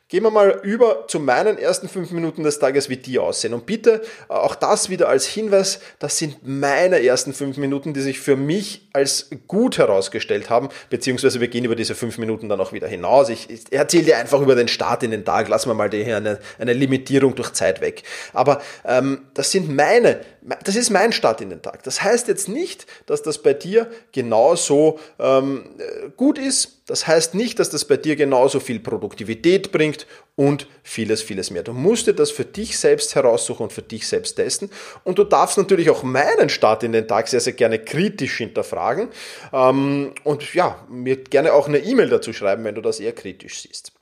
Gehen 0.08 0.22
wir 0.22 0.30
mal 0.30 0.60
über 0.62 1.08
zu 1.08 1.20
meinen 1.20 1.58
ersten 1.58 1.90
fünf 1.90 2.12
Minuten 2.12 2.44
des 2.44 2.60
Tages, 2.60 2.90
wie 2.90 2.98
die 2.98 3.18
aussehen. 3.18 3.56
Und 3.56 3.66
bitte 3.66 4.04
äh, 4.30 4.34
auch 4.34 4.54
das 4.54 4.92
wieder 4.92 5.10
als 5.10 5.26
Hinweis, 5.26 5.80
das 5.98 6.20
sind 6.20 6.38
meine 6.44 7.04
ersten 7.04 7.34
fünf 7.34 7.58
Minuten, 7.58 7.96
die 7.96 8.02
sich 8.02 8.20
für 8.20 8.36
mich 8.36 8.88
als 8.94 9.32
gut 9.48 9.80
herausgestellt 9.80 10.52
haben, 10.52 10.70
beziehungsweise 10.92 11.42
wir 11.42 11.48
gehen 11.48 11.66
über 11.66 11.76
diese 11.76 11.96
fünf 11.96 12.20
Minuten 12.20 12.50
dann 12.50 12.62
auch 12.62 12.72
wieder 12.72 12.88
hinaus. 12.88 13.30
Ich, 13.30 13.50
ich 13.50 13.72
erzähle 13.72 14.04
dir 14.04 14.18
einfach 14.20 14.42
über 14.42 14.54
den 14.54 14.68
Start 14.68 15.02
in 15.02 15.10
den 15.10 15.26
Tag, 15.26 15.48
lassen 15.48 15.72
wir 15.72 15.74
mal 15.74 15.90
hier 15.90 16.18
eine, 16.18 16.40
eine 16.60 16.74
Limitierung 16.74 17.34
durch 17.34 17.54
Zeit 17.54 17.82
weg. 17.82 18.04
Aber 18.32 18.62
ähm, 18.86 19.26
das 19.34 19.50
sind 19.50 19.76
meine, 19.76 20.22
das 20.64 20.76
ist 20.76 20.92
mein 20.92 21.14
Start 21.14 21.42
in 21.42 21.50
den 21.50 21.64
Tag. 21.64 21.82
Das 21.82 22.04
heißt 22.04 22.28
jetzt 22.28 22.48
nicht, 22.48 22.86
dass 23.08 23.24
das 23.24 23.40
bei 23.40 23.54
dir 23.54 23.90
genauso 24.12 25.00
ähm, 25.18 25.64
gut 26.16 26.38
ist, 26.38 26.76
das 26.88 27.08
heißt 27.08 27.34
nicht, 27.34 27.58
dass 27.58 27.72
das 27.72 27.86
bei 27.86 27.98
dir 27.98 28.16
genauso 28.16 28.60
viel 28.60 28.80
Produktivität 28.80 29.72
bringt 29.72 29.95
und 30.36 30.68
vieles, 30.84 31.22
vieles 31.22 31.50
mehr. 31.50 31.64
Du 31.64 31.74
musst 31.74 32.08
dir 32.08 32.14
das 32.14 32.32
für 32.32 32.44
dich 32.44 32.78
selbst 32.78 33.16
heraussuchen 33.16 33.64
und 33.64 33.74
für 33.74 33.82
dich 33.82 34.08
selbst 34.08 34.36
testen. 34.36 34.70
Und 35.04 35.18
du 35.18 35.24
darfst 35.24 35.58
natürlich 35.58 35.90
auch 35.90 36.04
meinen 36.04 36.50
Start 36.50 36.84
in 36.84 36.92
den 36.92 37.08
Tag 37.08 37.28
sehr, 37.28 37.40
sehr 37.40 37.54
gerne 37.54 37.80
kritisch 37.80 38.38
hinterfragen. 38.38 39.10
Ähm, 39.54 40.14
und 40.24 40.54
ja, 40.54 40.86
mir 40.90 41.18
gerne 41.18 41.54
auch 41.54 41.68
eine 41.68 41.80
E-Mail 41.80 42.10
dazu 42.10 42.34
schreiben, 42.34 42.64
wenn 42.66 42.76
du 42.76 42.82
das 42.82 43.00
eher 43.00 43.14
kritisch 43.14 43.62
siehst. 43.62 43.94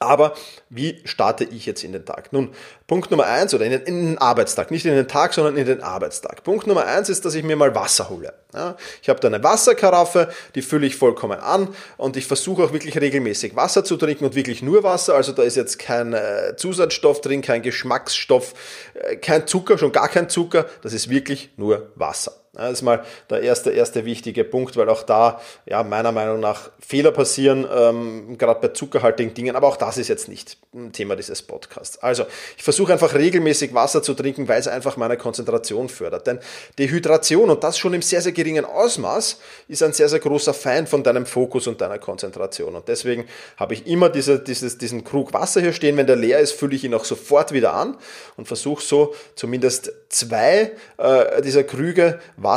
Aber 0.00 0.34
wie 0.70 1.00
starte 1.04 1.44
ich 1.44 1.66
jetzt 1.66 1.82
in 1.82 1.92
den 1.92 2.04
Tag? 2.04 2.32
Nun, 2.32 2.50
Punkt 2.86 3.10
Nummer 3.10 3.26
eins 3.26 3.52
oder 3.52 3.64
in 3.64 3.72
den, 3.72 3.82
in 3.82 4.06
den, 4.06 4.18
Arbeitstag, 4.18 4.70
nicht 4.70 4.86
in 4.86 4.94
den 4.94 5.08
Tag, 5.08 5.34
sondern 5.34 5.56
in 5.56 5.66
den 5.66 5.82
Arbeitstag. 5.82 6.44
Punkt 6.44 6.66
Nummer 6.66 6.86
eins 6.86 7.08
ist, 7.08 7.24
dass 7.24 7.34
ich 7.34 7.42
mir 7.42 7.56
mal 7.56 7.74
Wasser 7.74 8.08
hole. 8.08 8.32
Ja, 8.54 8.76
ich 9.02 9.08
habe 9.08 9.20
da 9.20 9.28
eine 9.28 9.42
Wasserkaraffe, 9.42 10.28
die 10.54 10.62
fülle 10.62 10.86
ich 10.86 10.96
vollkommen 10.96 11.40
an 11.40 11.68
und 11.96 12.16
ich 12.16 12.26
versuche 12.26 12.64
auch 12.64 12.72
wirklich 12.72 12.98
regelmäßig 12.98 13.56
Wasser 13.56 13.84
zu 13.84 13.96
trinken 13.96 14.24
und 14.24 14.34
wirklich 14.34 14.62
nur 14.62 14.84
Wasser. 14.84 15.14
Also 15.14 15.32
da 15.32 15.42
ist 15.42 15.56
jetzt 15.56 15.78
kein 15.78 16.12
äh, 16.12 16.54
Zusatzstoff 16.56 17.20
drin, 17.20 17.42
kein 17.42 17.62
Geschmacksstoff, 17.62 18.54
äh, 18.94 19.16
kein 19.16 19.46
Zucker, 19.46 19.78
schon 19.78 19.92
gar 19.92 20.08
kein 20.08 20.28
Zucker. 20.28 20.66
Das 20.82 20.92
ist 20.92 21.10
wirklich 21.10 21.50
nur 21.56 21.90
Wasser. 21.96 22.32
Das 22.58 22.72
ist 22.72 22.82
mal 22.82 23.04
der 23.30 23.42
erste, 23.42 23.70
erste 23.70 24.04
wichtige 24.04 24.42
Punkt, 24.42 24.76
weil 24.76 24.88
auch 24.88 25.04
da 25.04 25.40
ja, 25.64 25.84
meiner 25.84 26.10
Meinung 26.10 26.40
nach 26.40 26.70
Fehler 26.80 27.12
passieren, 27.12 27.64
ähm, 27.72 28.36
gerade 28.36 28.60
bei 28.60 28.68
zuckerhaltigen 28.68 29.32
Dingen, 29.32 29.54
aber 29.54 29.68
auch 29.68 29.76
das 29.76 29.96
ist 29.96 30.08
jetzt 30.08 30.28
nicht 30.28 30.58
Thema 30.92 31.14
dieses 31.14 31.42
Podcasts. 31.42 31.98
Also, 31.98 32.24
ich 32.56 32.64
versuche 32.64 32.92
einfach 32.92 33.14
regelmäßig 33.14 33.74
Wasser 33.74 34.02
zu 34.02 34.14
trinken, 34.14 34.48
weil 34.48 34.58
es 34.58 34.66
einfach 34.66 34.96
meine 34.96 35.16
Konzentration 35.16 35.88
fördert. 35.88 36.26
Denn 36.26 36.40
Dehydration 36.80 37.48
und 37.48 37.62
das 37.62 37.78
schon 37.78 37.94
im 37.94 38.02
sehr, 38.02 38.22
sehr 38.22 38.32
geringen 38.32 38.64
Ausmaß 38.64 39.38
ist 39.68 39.82
ein 39.84 39.92
sehr, 39.92 40.08
sehr 40.08 40.18
großer 40.18 40.52
Feind 40.52 40.88
von 40.88 41.04
deinem 41.04 41.26
Fokus 41.26 41.68
und 41.68 41.80
deiner 41.80 41.98
Konzentration. 41.98 42.74
Und 42.74 42.88
deswegen 42.88 43.26
habe 43.56 43.74
ich 43.74 43.86
immer 43.86 44.08
diese, 44.08 44.40
dieses, 44.40 44.78
diesen 44.78 45.04
Krug 45.04 45.32
Wasser 45.32 45.60
hier 45.60 45.72
stehen. 45.72 45.96
Wenn 45.96 46.08
der 46.08 46.16
leer 46.16 46.40
ist, 46.40 46.52
fülle 46.52 46.74
ich 46.74 46.82
ihn 46.82 46.94
auch 46.94 47.04
sofort 47.04 47.52
wieder 47.52 47.74
an 47.74 47.96
und 48.36 48.48
versuche 48.48 48.82
so 48.82 49.14
zumindest 49.36 49.92
zwei 50.08 50.72
äh, 50.96 51.40
dieser 51.42 51.62
Krüge 51.62 52.18
Wasser 52.36 52.47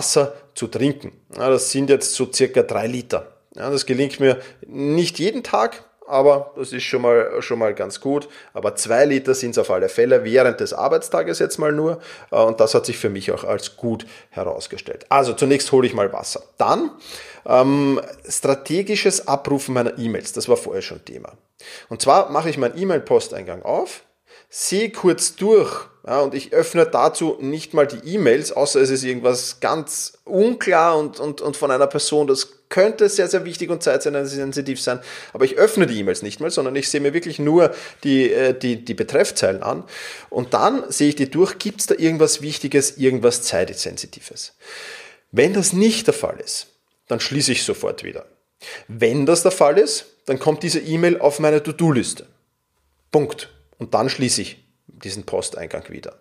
zu 0.54 0.68
trinken. 0.68 1.12
Ja, 1.36 1.50
das 1.50 1.72
sind 1.72 1.90
jetzt 1.90 2.14
so 2.14 2.32
circa 2.32 2.64
drei 2.64 2.88
Liter. 2.88 3.32
Ja, 3.56 3.70
das 3.70 3.86
gelingt 3.86 4.20
mir 4.20 4.40
nicht 4.66 5.20
jeden 5.20 5.44
Tag, 5.44 5.84
aber 6.08 6.52
das 6.58 6.74
ist 6.74 6.84
schon 6.84 7.02
mal, 7.02 7.42
schon 7.42 7.60
mal 7.60 7.74
ganz 7.74 8.02
gut. 8.02 8.28
Aber 8.54 8.76
zwei 8.76 9.06
Liter 9.06 9.34
sind 9.34 9.52
es 9.52 9.58
auf 9.58 9.72
alle 9.72 9.90
Fälle 9.90 10.24
während 10.24 10.60
des 10.60 10.74
Arbeitstages 10.74 11.40
jetzt 11.40 11.58
mal 11.58 11.72
nur. 11.72 12.02
Äh, 12.32 12.36
und 12.36 12.60
das 12.60 12.74
hat 12.74 12.86
sich 12.86 12.98
für 12.98 13.10
mich 13.10 13.32
auch 13.32 13.44
als 13.44 13.78
gut 13.78 14.06
herausgestellt. 14.30 15.06
Also 15.10 15.34
zunächst 15.34 15.72
hole 15.72 15.88
ich 15.88 15.94
mal 15.94 16.12
Wasser. 16.12 16.44
Dann 16.58 16.92
ähm, 17.46 18.02
strategisches 18.28 19.28
Abrufen 19.28 19.74
meiner 19.74 19.98
E-Mails. 19.98 20.34
Das 20.34 20.50
war 20.50 20.58
vorher 20.58 20.82
schon 20.82 21.04
Thema. 21.06 21.34
Und 21.90 22.02
zwar 22.02 22.30
mache 22.30 22.50
ich 22.50 22.58
meinen 22.58 22.78
E-Mail-Posteingang 22.78 23.64
auf, 23.64 24.04
sehe 24.54 24.90
kurz 24.90 25.38
durch, 25.38 25.88
ja, 26.06 26.20
und 26.20 26.36
ich 26.36 26.52
öffne 26.52 26.86
dazu 26.86 27.38
nicht 27.40 27.74
mal 27.74 27.88
die 27.88 28.16
E-Mails, 28.16 28.52
außer 28.52 28.82
es 28.82 28.90
ist 28.90 29.04
irgendwas 29.04 29.62
ganz 29.62 30.14
unklar 30.26 30.98
und, 30.98 31.22
und, 31.22 31.40
und 31.40 31.56
von 31.56 31.72
einer 31.72 31.88
Person, 31.88 32.28
das 32.28 32.50
könnte 32.68 33.08
sehr, 33.08 33.30
sehr 33.30 33.46
wichtig 33.46 33.70
und 33.70 33.82
zeitsensitiv 33.82 34.82
sein, 34.82 35.00
aber 35.32 35.46
ich 35.46 35.58
öffne 35.58 35.88
die 35.88 35.98
E-Mails 36.00 36.22
nicht 36.22 36.42
mal, 36.42 36.52
sondern 36.52 36.76
ich 36.76 36.90
sehe 36.90 37.00
mir 37.00 37.14
wirklich 37.14 37.40
nur 37.40 37.74
die, 38.04 38.30
äh, 38.30 38.54
die, 38.54 38.84
die 38.84 38.94
Betreffzeilen 38.94 39.64
an 39.64 39.86
und 40.30 40.54
dann 40.54 40.84
sehe 40.92 41.10
ich 41.10 41.16
die 41.16 41.32
durch, 41.32 41.58
gibt 41.58 41.80
es 41.80 41.88
da 41.88 41.96
irgendwas 41.96 42.42
Wichtiges, 42.42 42.98
irgendwas 42.98 43.44
zeitsensitives. 43.44 44.56
Wenn 45.32 45.54
das 45.54 45.72
nicht 45.72 46.08
der 46.08 46.14
Fall 46.14 46.42
ist, 46.42 46.68
dann 47.08 47.22
schließe 47.22 47.54
ich 47.54 47.64
sofort 47.64 48.04
wieder. 48.04 48.26
Wenn 48.90 49.26
das 49.26 49.44
der 49.44 49.52
Fall 49.52 49.78
ist, 49.78 50.08
dann 50.26 50.40
kommt 50.40 50.64
diese 50.64 50.80
E-Mail 50.80 51.20
auf 51.20 51.40
meine 51.40 51.64
To-Do-Liste. 51.64 52.26
Punkt. 53.12 53.50
Und 53.82 53.96
dann 53.96 54.10
schließe 54.10 54.44
ich 54.44 54.64
diesen 54.86 55.26
Posteingang 55.26 55.90
wieder. 55.90 56.20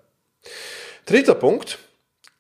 Dritter 1.05 1.35
Punkt, 1.35 1.79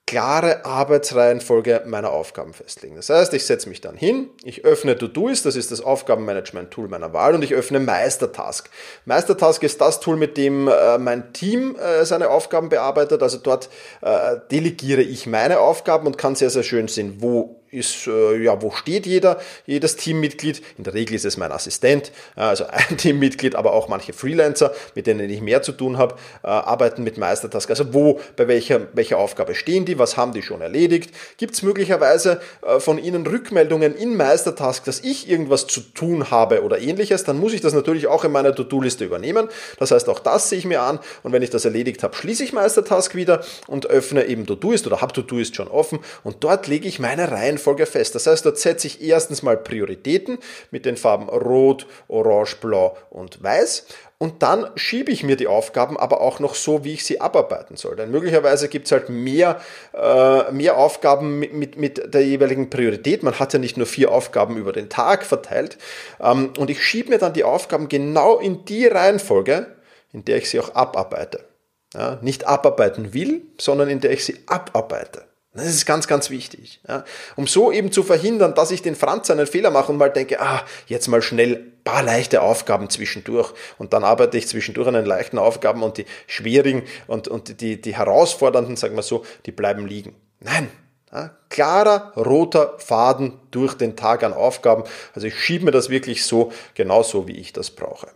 klare 0.06 0.64
Arbeitsreihenfolge 0.64 1.82
meiner 1.84 2.10
Aufgaben 2.10 2.54
festlegen. 2.54 2.96
Das 2.96 3.10
heißt, 3.10 3.34
ich 3.34 3.44
setze 3.44 3.68
mich 3.68 3.82
dann 3.82 3.98
hin, 3.98 4.30
ich 4.44 4.64
öffne 4.64 4.96
Todoist, 4.96 5.44
das 5.44 5.56
ist 5.56 5.72
das 5.72 5.82
Aufgabenmanagement-Tool 5.82 6.88
meiner 6.88 7.12
Wahl 7.12 7.34
und 7.34 7.44
ich 7.44 7.52
öffne 7.52 7.80
Meistertask. 7.80 8.70
Meistertask 9.04 9.62
ist 9.62 9.78
das 9.82 10.00
Tool, 10.00 10.16
mit 10.16 10.38
dem 10.38 10.68
äh, 10.68 10.96
mein 10.96 11.34
Team 11.34 11.76
äh, 11.76 12.06
seine 12.06 12.30
Aufgaben 12.30 12.70
bearbeitet. 12.70 13.22
Also 13.22 13.36
dort 13.36 13.68
äh, 14.00 14.38
delegiere 14.50 15.02
ich 15.02 15.26
meine 15.26 15.60
Aufgaben 15.60 16.06
und 16.06 16.16
kann 16.16 16.34
sehr, 16.34 16.48
sehr 16.48 16.62
schön 16.62 16.88
sehen, 16.88 17.16
wo 17.18 17.59
ist, 17.70 18.06
äh, 18.06 18.36
ja, 18.42 18.60
wo 18.60 18.70
steht 18.70 19.06
jeder, 19.06 19.40
jedes 19.66 19.96
Teammitglied? 19.96 20.62
In 20.76 20.84
der 20.84 20.94
Regel 20.94 21.14
ist 21.14 21.24
es 21.24 21.36
mein 21.36 21.52
Assistent, 21.52 22.10
also 22.34 22.64
ein 22.70 22.96
Teammitglied, 22.96 23.54
aber 23.54 23.72
auch 23.72 23.88
manche 23.88 24.12
Freelancer, 24.12 24.72
mit 24.94 25.06
denen 25.06 25.30
ich 25.30 25.40
mehr 25.40 25.62
zu 25.62 25.72
tun 25.72 25.98
habe, 25.98 26.16
äh, 26.42 26.48
arbeiten 26.48 27.04
mit 27.04 27.16
Meistertask. 27.16 27.70
Also 27.70 27.94
wo, 27.94 28.20
bei 28.36 28.48
welcher, 28.48 28.88
welcher 28.94 29.18
Aufgabe 29.18 29.54
stehen 29.54 29.84
die, 29.84 29.98
was 29.98 30.16
haben 30.16 30.32
die 30.32 30.42
schon 30.42 30.60
erledigt? 30.60 31.10
Gibt 31.36 31.54
es 31.54 31.62
möglicherweise 31.62 32.40
äh, 32.62 32.80
von 32.80 32.98
Ihnen 32.98 33.26
Rückmeldungen 33.26 33.94
in 33.94 34.16
Meistertask, 34.16 34.84
dass 34.84 35.00
ich 35.00 35.30
irgendwas 35.30 35.66
zu 35.66 35.80
tun 35.80 36.30
habe 36.30 36.62
oder 36.62 36.80
ähnliches? 36.80 37.24
Dann 37.24 37.38
muss 37.38 37.52
ich 37.52 37.60
das 37.60 37.72
natürlich 37.72 38.08
auch 38.08 38.24
in 38.24 38.32
meiner 38.32 38.54
To-Do-Liste 38.54 39.04
übernehmen. 39.04 39.48
Das 39.78 39.92
heißt, 39.92 40.08
auch 40.08 40.18
das 40.18 40.48
sehe 40.48 40.58
ich 40.58 40.64
mir 40.64 40.82
an 40.82 40.98
und 41.22 41.32
wenn 41.32 41.42
ich 41.42 41.50
das 41.50 41.64
erledigt 41.64 42.02
habe, 42.02 42.16
schließe 42.16 42.42
ich 42.42 42.52
Meistertask 42.52 43.14
wieder 43.14 43.44
und 43.68 43.86
öffne 43.86 44.24
eben 44.24 44.46
To-Do-Ist 44.46 44.86
oder 44.86 45.00
habe 45.00 45.12
To-Do-Ist 45.12 45.54
schon 45.54 45.68
offen 45.68 46.00
und 46.24 46.42
dort 46.42 46.66
lege 46.66 46.88
ich 46.88 46.98
meine 46.98 47.30
Reihenfolge 47.60 47.86
fest. 47.86 48.14
Das 48.14 48.26
heißt, 48.26 48.44
dort 48.44 48.58
setze 48.58 48.86
ich 48.86 49.02
erstens 49.02 49.42
mal 49.42 49.56
Prioritäten 49.56 50.38
mit 50.70 50.86
den 50.86 50.96
Farben 50.96 51.28
Rot, 51.28 51.86
Orange, 52.08 52.56
Blau 52.60 52.96
und 53.10 53.42
Weiß 53.42 53.86
und 54.22 54.42
dann 54.42 54.70
schiebe 54.76 55.10
ich 55.10 55.22
mir 55.22 55.36
die 55.36 55.46
Aufgaben 55.46 55.96
aber 55.96 56.20
auch 56.20 56.40
noch 56.40 56.54
so, 56.54 56.84
wie 56.84 56.92
ich 56.92 57.06
sie 57.06 57.22
abarbeiten 57.22 57.76
soll. 57.76 57.96
Denn 57.96 58.10
möglicherweise 58.10 58.68
gibt 58.68 58.84
es 58.84 58.92
halt 58.92 59.08
mehr, 59.08 59.62
äh, 59.94 60.52
mehr 60.52 60.76
Aufgaben 60.76 61.38
mit, 61.38 61.54
mit, 61.54 61.78
mit 61.78 62.12
der 62.12 62.22
jeweiligen 62.22 62.68
Priorität. 62.68 63.22
Man 63.22 63.38
hat 63.38 63.54
ja 63.54 63.58
nicht 63.58 63.78
nur 63.78 63.86
vier 63.86 64.12
Aufgaben 64.12 64.58
über 64.58 64.72
den 64.72 64.90
Tag 64.90 65.24
verteilt. 65.24 65.78
Ähm, 66.20 66.52
und 66.58 66.68
ich 66.68 66.84
schiebe 66.84 67.08
mir 67.08 67.18
dann 67.18 67.32
die 67.32 67.44
Aufgaben 67.44 67.88
genau 67.88 68.38
in 68.38 68.66
die 68.66 68.86
Reihenfolge, 68.86 69.66
in 70.12 70.24
der 70.26 70.36
ich 70.36 70.50
sie 70.50 70.60
auch 70.60 70.74
abarbeite. 70.74 71.46
Ja, 71.94 72.18
nicht 72.20 72.46
abarbeiten 72.46 73.14
will, 73.14 73.42
sondern 73.58 73.88
in 73.88 74.00
der 74.00 74.10
ich 74.12 74.24
sie 74.24 74.36
abarbeite. 74.46 75.29
Das 75.52 75.66
ist 75.66 75.84
ganz, 75.84 76.06
ganz 76.06 76.30
wichtig. 76.30 76.80
Ja. 76.86 77.04
Um 77.34 77.48
so 77.48 77.72
eben 77.72 77.90
zu 77.90 78.04
verhindern, 78.04 78.54
dass 78.54 78.70
ich 78.70 78.82
den 78.82 78.94
Franz 78.94 79.30
einen 79.30 79.48
Fehler 79.48 79.70
mache 79.70 79.90
und 79.90 79.98
mal 79.98 80.10
denke, 80.10 80.40
ah, 80.40 80.64
jetzt 80.86 81.08
mal 81.08 81.22
schnell 81.22 81.56
paar 81.82 82.02
leichte 82.04 82.42
Aufgaben 82.42 82.88
zwischendurch 82.88 83.52
und 83.78 83.92
dann 83.92 84.04
arbeite 84.04 84.38
ich 84.38 84.46
zwischendurch 84.46 84.86
an 84.86 84.94
den 84.94 85.06
leichten 85.06 85.38
Aufgaben 85.38 85.82
und 85.82 85.98
die 85.98 86.06
schwierigen 86.26 86.84
und, 87.08 87.26
und 87.26 87.60
die, 87.60 87.80
die 87.80 87.96
herausfordernden, 87.96 88.76
sagen 88.76 88.94
wir 88.94 89.02
so, 89.02 89.24
die 89.46 89.52
bleiben 89.52 89.86
liegen. 89.86 90.14
Nein, 90.38 90.70
ja, 91.12 91.36
klarer 91.48 92.12
roter 92.16 92.78
Faden 92.78 93.40
durch 93.50 93.74
den 93.74 93.96
Tag 93.96 94.22
an 94.22 94.32
Aufgaben. 94.32 94.84
Also 95.14 95.26
ich 95.26 95.34
schiebe 95.34 95.64
mir 95.64 95.72
das 95.72 95.90
wirklich 95.90 96.24
so, 96.24 96.52
genauso 96.74 97.26
wie 97.26 97.36
ich 97.36 97.52
das 97.52 97.70
brauche. 97.70 98.08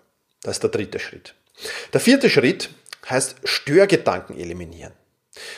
Das 0.43 0.57
ist 0.57 0.63
der 0.63 0.71
dritte 0.71 1.01
Schritt. 1.01 1.35
Der 1.93 2.01
vierte 2.01 2.31
Schritt 2.31 2.71
heißt 3.09 3.37
Störgedanken 3.45 4.39
eliminieren. 4.39 4.93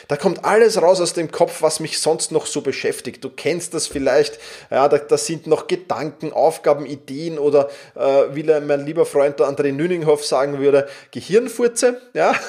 Da 0.07 0.17
kommt 0.17 0.43
alles 0.43 0.81
raus 0.81 0.99
aus 1.01 1.13
dem 1.13 1.31
Kopf, 1.31 1.61
was 1.61 1.79
mich 1.79 1.99
sonst 1.99 2.31
noch 2.31 2.45
so 2.45 2.61
beschäftigt. 2.61 3.23
Du 3.23 3.29
kennst 3.29 3.73
das 3.73 3.87
vielleicht, 3.87 4.39
ja, 4.71 4.87
da, 4.87 4.97
da 4.97 5.17
sind 5.17 5.47
noch 5.47 5.67
Gedanken, 5.67 6.33
Aufgaben, 6.33 6.85
Ideen 6.85 7.37
oder 7.37 7.69
äh, 7.95 8.23
wie 8.33 8.43
mein 8.43 8.85
lieber 8.85 9.05
Freund 9.05 9.39
der 9.39 9.47
André 9.47 9.71
Nüninghoff 9.71 10.25
sagen 10.25 10.59
würde, 10.59 10.87
Gehirnfurze. 11.11 12.01
Ja? 12.13 12.35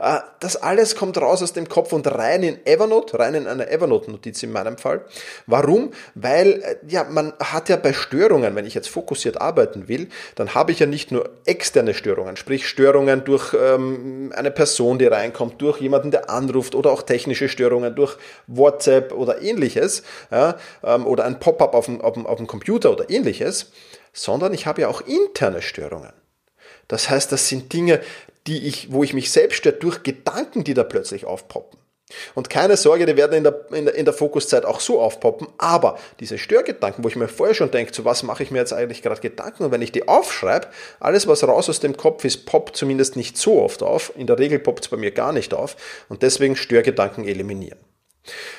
Äh, 0.00 0.18
das 0.40 0.56
alles 0.56 0.96
kommt 0.96 1.16
raus 1.18 1.42
aus 1.42 1.52
dem 1.52 1.68
Kopf 1.68 1.92
und 1.92 2.06
rein 2.06 2.42
in 2.42 2.66
Evernote, 2.66 3.18
rein 3.18 3.34
in 3.34 3.46
eine 3.46 3.70
Evernote-Notiz 3.70 4.42
in 4.42 4.52
meinem 4.52 4.76
Fall. 4.78 5.04
Warum? 5.46 5.92
Weil 6.14 6.62
äh, 6.62 6.76
ja, 6.88 7.04
man 7.04 7.32
hat 7.38 7.68
ja 7.68 7.76
bei 7.76 7.92
Störungen, 7.92 8.54
wenn 8.54 8.66
ich 8.66 8.74
jetzt 8.74 8.88
fokussiert 8.88 9.40
arbeiten 9.40 9.88
will, 9.88 10.08
dann 10.34 10.54
habe 10.54 10.72
ich 10.72 10.80
ja 10.80 10.86
nicht 10.86 11.12
nur 11.12 11.30
externe 11.46 11.94
Störungen, 11.94 12.36
sprich 12.36 12.68
Störungen 12.68 13.24
durch 13.24 13.54
ähm, 13.54 14.32
eine 14.36 14.50
Person, 14.50 14.98
die 14.98 15.06
reinkommt, 15.06 15.60
durch 15.62 15.80
jemanden, 15.80 16.10
der 16.10 16.28
an 16.30 16.45
anruft 16.46 16.74
oder 16.74 16.90
auch 16.90 17.02
technische 17.02 17.48
Störungen 17.48 17.94
durch 17.94 18.16
WhatsApp 18.46 19.12
oder 19.12 19.42
ähnliches 19.42 20.02
ja, 20.30 20.56
ähm, 20.82 21.06
oder 21.06 21.24
ein 21.24 21.40
Pop-up 21.40 21.74
auf 21.74 21.86
dem, 21.86 22.00
auf, 22.00 22.16
auf 22.16 22.36
dem 22.38 22.46
Computer 22.46 22.90
oder 22.92 23.10
ähnliches, 23.10 23.72
sondern 24.12 24.54
ich 24.54 24.66
habe 24.66 24.82
ja 24.82 24.88
auch 24.88 25.00
interne 25.02 25.62
Störungen. 25.62 26.12
Das 26.88 27.10
heißt, 27.10 27.32
das 27.32 27.48
sind 27.48 27.72
Dinge, 27.72 28.00
die 28.46 28.66
ich, 28.66 28.92
wo 28.92 29.02
ich 29.02 29.12
mich 29.12 29.32
selbst 29.32 29.56
stört 29.56 29.82
durch 29.82 30.02
Gedanken, 30.02 30.62
die 30.62 30.74
da 30.74 30.84
plötzlich 30.84 31.24
aufpoppen. 31.24 31.78
Und 32.34 32.50
keine 32.50 32.76
Sorge, 32.76 33.04
die 33.04 33.16
werden 33.16 33.36
in 33.36 33.44
der, 33.44 33.66
in 33.72 33.84
der, 33.86 33.94
in 33.94 34.04
der 34.04 34.14
Fokuszeit 34.14 34.64
auch 34.64 34.78
so 34.78 35.00
aufpoppen, 35.00 35.48
aber 35.58 35.98
diese 36.20 36.38
Störgedanken, 36.38 37.02
wo 37.02 37.08
ich 37.08 37.16
mir 37.16 37.26
vorher 37.26 37.54
schon 37.54 37.72
denke, 37.72 37.90
zu 37.90 38.04
was 38.04 38.22
mache 38.22 38.44
ich 38.44 38.52
mir 38.52 38.58
jetzt 38.58 38.72
eigentlich 38.72 39.02
gerade 39.02 39.20
Gedanken 39.20 39.64
und 39.64 39.72
wenn 39.72 39.82
ich 39.82 39.90
die 39.90 40.06
aufschreibe, 40.06 40.68
alles 41.00 41.26
was 41.26 41.42
raus 41.42 41.68
aus 41.68 41.80
dem 41.80 41.96
Kopf 41.96 42.24
ist, 42.24 42.46
poppt 42.46 42.76
zumindest 42.76 43.16
nicht 43.16 43.36
so 43.36 43.60
oft 43.60 43.82
auf, 43.82 44.12
in 44.16 44.28
der 44.28 44.38
Regel 44.38 44.60
poppt 44.60 44.84
es 44.84 44.88
bei 44.88 44.96
mir 44.96 45.10
gar 45.10 45.32
nicht 45.32 45.52
auf 45.52 45.76
und 46.08 46.22
deswegen 46.22 46.54
Störgedanken 46.54 47.26
eliminieren. 47.26 47.80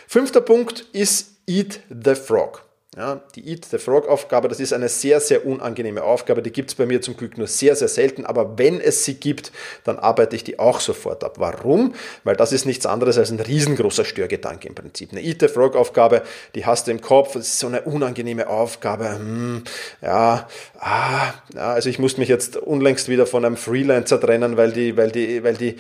Fünfter 0.08 0.42
Punkt 0.42 0.86
ist 0.92 1.38
Eat 1.48 1.80
the 1.90 2.16
Frog. 2.16 2.67
Ja, 2.98 3.22
die 3.36 3.48
Eat 3.48 3.66
the 3.66 3.78
Frog 3.78 4.08
Aufgabe, 4.08 4.48
das 4.48 4.60
ist 4.60 4.74
eine 4.74 4.90
sehr, 4.90 5.20
sehr 5.20 5.46
unangenehme 5.46 6.02
Aufgabe. 6.02 6.42
Die 6.42 6.52
gibt 6.52 6.72
es 6.72 6.76
bei 6.76 6.88
mir 6.88 7.00
zum 7.00 7.16
Glück 7.16 7.38
nur 7.38 7.46
sehr, 7.46 7.76
sehr 7.76 7.90
selten. 7.90 8.26
Aber 8.26 8.58
wenn 8.58 8.82
es 8.82 9.06
sie 9.06 9.14
gibt, 9.14 9.52
dann 9.84 10.00
arbeite 10.00 10.36
ich 10.36 10.44
die 10.44 10.58
auch 10.58 10.80
sofort 10.80 11.24
ab. 11.24 11.36
Warum? 11.38 11.94
Weil 12.24 12.36
das 12.36 12.52
ist 12.54 12.66
nichts 12.66 12.88
anderes 12.88 13.20
als 13.20 13.30
ein 13.30 13.40
riesengroßer 13.40 14.04
Störgedanke 14.04 14.68
im 14.68 14.74
Prinzip. 14.74 15.12
Eine 15.12 15.22
Eat 15.22 15.42
the 15.42 15.48
Frog 15.48 15.76
Aufgabe, 15.76 16.24
die 16.56 16.66
hast 16.66 16.88
du 16.88 16.92
im 16.92 17.00
Kopf. 17.00 17.34
Das 17.34 17.48
ist 17.48 17.60
so 17.60 17.68
eine 17.68 17.82
unangenehme 17.82 18.48
Aufgabe. 18.48 19.12
Hm, 19.12 19.64
ja, 20.02 20.48
ah, 20.80 21.34
ja, 21.54 21.74
also 21.74 21.90
ich 21.90 22.00
musste 22.00 22.20
mich 22.20 22.30
jetzt 22.30 22.58
unlängst 22.58 23.10
wieder 23.10 23.28
von 23.28 23.46
einem 23.46 23.58
Freelancer 23.58 24.20
trennen, 24.20 24.58
weil 24.58 24.72
die, 24.72 24.98
weil 24.98 25.12
die, 25.12 25.44
weil 25.44 25.54
die 25.54 25.76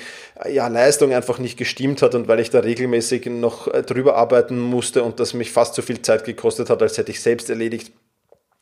ja, 0.51 0.67
Leistung 0.67 1.12
einfach 1.12 1.39
nicht 1.39 1.58
gestimmt 1.58 2.03
hat 2.03 2.13
und 2.13 2.27
weil 2.27 2.39
ich 2.39 2.51
da 2.51 2.60
regelmäßig 2.60 3.25
noch 3.25 3.67
äh, 3.67 3.82
drüber 3.82 4.17
arbeiten 4.17 4.60
musste 4.60 5.01
und 5.01 5.19
das 5.19 5.34
mich 5.34 5.51
fast 5.51 5.73
so 5.73 5.82
viel 5.82 6.03
Zeit 6.03 6.23
gekostet 6.23 6.69
hat, 6.69 6.80
als 6.84 6.95
hätte 6.99 7.07
ich 7.12 7.22
selbst 7.22 7.50
erledigt. 7.50 7.91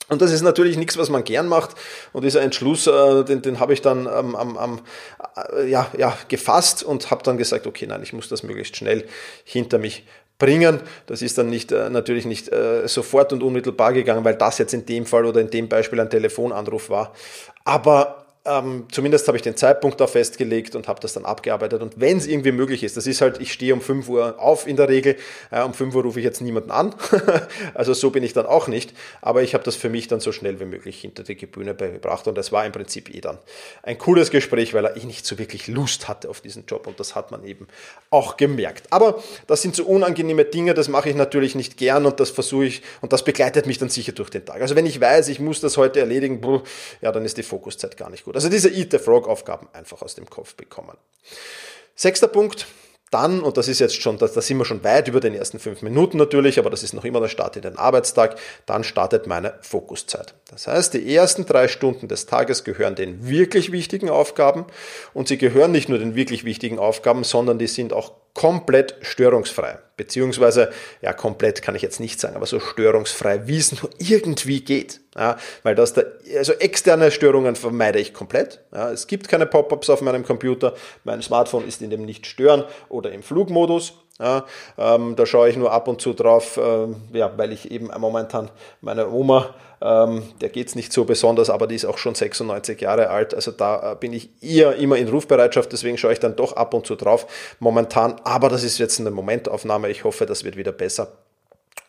Und 0.08 0.22
das 0.22 0.32
ist 0.32 0.44
natürlich 0.44 0.78
nichts, 0.78 0.98
was 0.98 1.10
man 1.10 1.24
gern 1.24 1.48
macht. 1.48 1.76
Und 2.14 2.24
dieser 2.24 2.42
Entschluss, 2.42 2.86
äh, 2.86 3.24
den, 3.24 3.42
den 3.42 3.60
habe 3.60 3.74
ich 3.74 3.82
dann 3.82 4.06
ähm, 4.06 4.38
ähm, 4.40 4.80
äh, 5.54 5.68
ja, 5.68 5.92
ja, 5.98 6.16
gefasst 6.28 6.84
und 6.84 7.10
habe 7.10 7.24
dann 7.24 7.38
gesagt, 7.38 7.66
okay, 7.66 7.88
nein, 7.88 8.04
ich 8.04 8.14
muss 8.14 8.30
das 8.30 8.44
möglichst 8.44 8.76
schnell 8.76 9.06
hinter 9.44 9.80
mich 9.80 10.06
bringen. 10.38 10.80
Das 11.08 11.22
ist 11.22 11.38
dann 11.38 11.50
nicht, 11.50 11.72
äh, 11.72 11.90
natürlich 11.90 12.26
nicht 12.26 12.52
sofort 12.86 13.34
und 13.34 13.42
unmittelbar 13.42 13.94
gegangen, 13.94 14.24
weil 14.26 14.36
das 14.36 14.58
jetzt 14.60 14.74
in 14.74 14.86
dem 14.86 15.06
Fall 15.06 15.26
oder 15.26 15.42
in 15.42 15.50
dem 15.50 15.70
Beispiel 15.70 16.00
ein 16.00 16.10
Telefonanruf 16.10 16.90
war. 16.90 17.14
Aber 17.64 18.25
ähm, 18.46 18.86
zumindest 18.92 19.28
habe 19.28 19.38
ich 19.38 19.42
den 19.42 19.58
Zeitpunkt 19.58 20.00
da 20.00 20.06
festgelegt 20.06 20.76
und 20.76 20.88
habe 20.88 21.00
das 21.00 21.14
dann 21.14 21.26
abgearbeitet. 21.26 21.82
Und 21.82 22.00
wenn 22.00 22.18
es 22.18 22.28
irgendwie 22.28 22.52
möglich 22.52 22.84
ist, 22.84 22.96
das 22.96 23.08
ist 23.08 23.22
halt, 23.22 23.42
ich 23.42 23.52
stehe 23.52 23.74
um 23.74 23.82
5 23.82 24.08
Uhr 24.08 24.40
auf 24.40 24.68
in 24.68 24.78
der 24.78 24.88
Regel, 24.88 25.16
äh, 25.50 25.64
um 25.64 25.74
5 25.74 25.96
Uhr 25.96 26.04
rufe 26.04 26.20
ich 26.20 26.26
jetzt 26.26 26.42
niemanden 26.42 26.70
an, 26.70 26.94
also 27.74 27.94
so 27.94 28.12
bin 28.12 28.24
ich 28.24 28.34
dann 28.34 28.46
auch 28.46 28.68
nicht, 28.68 28.94
aber 29.22 29.42
ich 29.42 29.56
habe 29.56 29.64
das 29.64 29.76
für 29.76 29.90
mich 29.90 30.08
dann 30.08 30.20
so 30.20 30.32
schnell 30.32 30.60
wie 30.60 30.66
möglich 30.66 31.02
hinter 31.02 31.24
die 31.24 31.34
Bühne 31.34 31.74
gebracht 31.74 32.28
und 32.28 32.38
es 32.38 32.52
war 32.52 32.66
im 32.66 32.72
Prinzip 32.72 33.14
eh 33.14 33.22
dann 33.22 33.40
ein 33.82 33.98
cooles 33.98 34.30
Gespräch, 34.30 34.74
weil 34.76 34.86
er 34.86 34.96
eh 34.96 35.06
nicht 35.06 35.26
so 35.26 35.40
wirklich 35.40 35.68
Lust 35.68 36.08
hatte 36.08 36.30
auf 36.30 36.42
diesen 36.42 36.66
Job 36.68 36.86
und 36.86 37.00
das 37.00 37.16
hat 37.16 37.32
man 37.32 37.44
eben 37.46 37.68
auch 38.12 38.38
gemerkt. 38.38 38.86
Aber 38.92 39.24
das 39.48 39.64
sind 39.64 39.76
so 39.76 39.86
unangenehme 39.86 40.46
Dinge, 40.46 40.76
das 40.76 40.88
mache 40.88 41.10
ich 41.10 41.16
natürlich 41.16 41.56
nicht 41.56 41.78
gern 41.78 42.06
und 42.06 42.20
das 42.20 42.30
versuche 42.30 42.66
ich 42.66 42.84
und 43.02 43.12
das 43.12 43.24
begleitet 43.24 43.66
mich 43.66 43.80
dann 43.80 43.90
sicher 43.90 44.12
durch 44.12 44.30
den 44.30 44.46
Tag. 44.46 44.62
Also 44.62 44.76
wenn 44.76 44.86
ich 44.86 45.02
weiß, 45.02 45.30
ich 45.30 45.40
muss 45.40 45.62
das 45.62 45.78
heute 45.78 46.00
erledigen, 46.00 46.42
ja, 47.02 47.12
dann 47.12 47.26
ist 47.26 47.38
die 47.38 47.44
Fokuszeit 47.44 47.98
gar 47.98 48.12
nicht 48.12 48.24
gut. 48.24 48.35
Also 48.36 48.50
diese 48.50 48.70
Eat 48.70 48.92
the 48.92 49.00
Frog 49.00 49.28
Aufgaben 49.28 49.68
einfach 49.74 50.02
aus 50.02 50.16
dem 50.16 50.30
Kopf 50.30 50.56
bekommen. 50.56 50.98
Sechster 51.96 52.28
Punkt, 52.28 52.68
dann, 53.12 53.42
und 53.42 53.56
das 53.56 53.68
ist 53.68 53.80
jetzt 53.80 54.02
schon, 54.02 54.18
da, 54.18 54.28
da 54.28 54.42
sind 54.42 54.58
wir 54.58 54.66
schon 54.66 54.84
weit 54.84 55.08
über 55.08 55.20
den 55.20 55.34
ersten 55.34 55.60
fünf 55.60 55.82
Minuten 55.82 56.18
natürlich, 56.18 56.60
aber 56.60 56.70
das 56.70 56.84
ist 56.84 56.94
noch 56.94 57.06
immer 57.06 57.22
der 57.22 57.30
Start 57.30 57.56
in 57.56 57.62
den 57.62 57.78
Arbeitstag, 57.78 58.38
dann 58.66 58.84
startet 58.84 59.28
meine 59.28 59.54
Fokuszeit. 59.62 60.34
Das 60.50 60.68
heißt, 60.68 60.94
die 60.96 61.16
ersten 61.16 61.46
drei 61.46 61.68
Stunden 61.68 62.08
des 62.08 62.26
Tages 62.26 62.64
gehören 62.64 62.96
den 62.96 63.28
wirklich 63.28 63.72
wichtigen 63.72 64.10
Aufgaben 64.10 64.66
und 65.14 65.28
sie 65.28 65.38
gehören 65.38 65.72
nicht 65.72 65.88
nur 65.88 66.00
den 66.00 66.16
wirklich 66.16 66.44
wichtigen 66.44 66.80
Aufgaben, 66.80 67.24
sondern 67.24 67.60
die 67.60 67.68
sind 67.68 67.94
auch 67.94 68.14
komplett 68.34 68.98
störungsfrei. 69.02 69.80
Beziehungsweise, 69.98 70.72
ja, 71.02 71.14
komplett 71.14 71.62
kann 71.62 71.76
ich 71.76 71.82
jetzt 71.82 72.00
nicht 72.00 72.20
sagen, 72.20 72.36
aber 72.36 72.46
so 72.46 72.60
störungsfrei, 72.60 73.48
wie 73.48 73.58
es 73.58 73.82
nur 73.82 73.90
irgendwie 73.98 74.62
geht. 74.62 75.00
Ja, 75.16 75.38
weil 75.64 75.76
das 75.76 75.94
da, 75.94 76.04
also 76.38 76.52
externe 76.54 77.10
Störungen 77.12 77.56
vermeide 77.56 78.00
ich 78.00 78.14
komplett. 78.14 78.60
Ja, 78.74 78.92
es 78.92 79.08
gibt 79.08 79.30
keine 79.30 79.46
Pop-ups 79.46 79.90
auf 79.90 80.02
meinem 80.02 80.26
Computer. 80.26 80.74
Mein 81.06 81.22
Smartphone 81.22 81.66
ist 81.66 81.82
in 81.82 81.90
dem 81.90 82.04
Nicht-Stören 82.04 82.66
oder 82.90 83.14
im 83.14 83.24
Flugmodus. 83.24 83.94
Ja, 84.18 84.46
ähm, 84.78 85.18
da 85.18 85.26
schaue 85.26 85.50
ich 85.50 85.58
nur 85.58 85.74
ab 85.74 85.90
und 85.90 86.00
zu 86.00 86.14
drauf, 86.14 86.56
äh, 86.56 86.88
ja, 87.18 87.34
weil 87.36 87.52
ich 87.52 87.70
eben 87.70 87.90
momentan 87.98 88.50
meine 88.80 89.10
Oma, 89.10 89.54
ähm, 89.82 90.24
der 90.40 90.48
geht 90.48 90.70
es 90.70 90.76
nicht 90.76 90.94
so 90.94 91.04
besonders, 91.04 91.50
aber 91.50 91.68
die 91.68 91.76
ist 91.76 91.84
auch 91.84 91.98
schon 91.98 92.16
96 92.16 92.80
Jahre 92.80 93.10
alt. 93.10 93.34
Also 93.36 93.52
da 93.52 93.92
äh, 93.92 93.96
bin 93.96 94.14
ich 94.14 94.30
eher 94.42 94.78
immer 94.78 94.96
in 94.96 95.10
Rufbereitschaft, 95.10 95.74
deswegen 95.74 95.98
schaue 95.98 96.14
ich 96.14 96.22
dann 96.22 96.38
doch 96.38 96.54
ab 96.54 96.74
und 96.74 96.88
zu 96.88 96.96
drauf 96.96 97.28
momentan. 97.60 98.16
Aber 98.24 98.48
das 98.48 98.64
ist 98.64 98.78
jetzt 98.78 99.02
eine 99.02 99.12
Momentaufnahme. 99.12 99.90
Ich 99.90 100.06
hoffe, 100.06 100.26
das 100.26 100.46
wird 100.46 100.56
wieder 100.56 100.72
besser. 100.72 101.10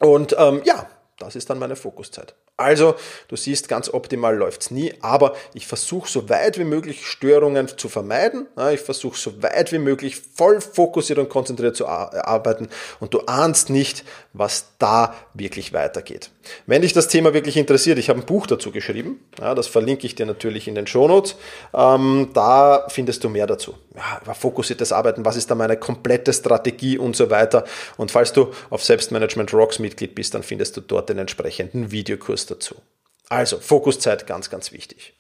Und 0.01 0.35
ähm, 0.37 0.63
ja, 0.65 0.85
das 1.19 1.35
ist 1.37 1.49
dann 1.49 1.59
meine 1.59 1.77
Fokuszeit. 1.77 2.35
Also, 2.59 2.95
du 3.29 3.37
siehst, 3.37 3.69
ganz 3.69 3.93
optimal 3.93 4.35
läuft's 4.35 4.71
nie, 4.71 4.95
aber 5.03 5.35
ich 5.53 5.67
versuche 5.67 6.11
so 6.11 6.31
weit 6.31 6.59
wie 6.59 6.65
möglich 6.65 7.07
Störungen 7.07 7.69
zu 7.69 7.91
vermeiden. 7.91 8.47
Ich 8.73 8.81
versuche 8.81 9.19
so 9.19 9.43
weit 9.43 9.73
wie 9.73 9.79
möglich 9.79 10.17
voll 10.17 10.63
fokussiert 10.63 11.19
und 11.19 11.29
konzentriert 11.29 11.77
zu 11.77 11.87
arbeiten 11.87 12.69
und 12.99 13.13
du 13.13 13.21
ahnst 13.21 13.69
nicht, 13.69 14.05
was 14.33 14.69
da 14.79 15.15
wirklich 15.35 15.75
weitergeht. 15.75 16.31
Wenn 16.67 16.83
dich 16.83 16.95
das 16.95 17.09
Thema 17.09 17.35
wirklich 17.35 17.57
interessiert, 17.59 17.99
ich 17.99 18.09
habe 18.09 18.21
ein 18.21 18.27
Buch 18.27 18.47
dazu 18.47 18.71
geschrieben, 18.71 19.21
das 19.37 19.67
verlinke 19.67 20.07
ich 20.07 20.15
dir 20.15 20.25
natürlich 20.25 20.67
in 20.69 20.75
den 20.75 20.87
Shownotes, 20.87 21.37
ähm, 21.75 22.31
da 22.33 22.87
findest 22.89 23.25
du 23.25 23.29
mehr 23.29 23.47
dazu. 23.47 23.75
Über 24.23 24.35
fokussiertes 24.35 24.93
Arbeiten, 24.93 25.25
was 25.25 25.37
ist 25.37 25.51
da 25.51 25.55
meine 25.55 25.77
komplette 25.77 26.33
Strategie 26.33 26.99
und 26.99 27.17
so 27.17 27.31
weiter. 27.31 27.65
Und 27.97 28.11
falls 28.11 28.33
du 28.33 28.53
auf 28.71 28.85
Selbstmanagement 28.85 29.53
Rocks 29.53 29.79
Mitglied 29.79 30.15
bist, 30.15 30.35
dann 30.35 30.43
findest 30.43 30.77
du 30.77 30.81
dort 30.81 31.06
den 31.09 31.19
entsprechenden 31.19 31.91
Videokurs 31.91 32.47
dazu. 32.47 32.77
Also, 33.29 33.59
Fokuszeit 33.59 34.27
ganz, 34.27 34.51
ganz 34.51 34.73
wichtig. 34.73 35.15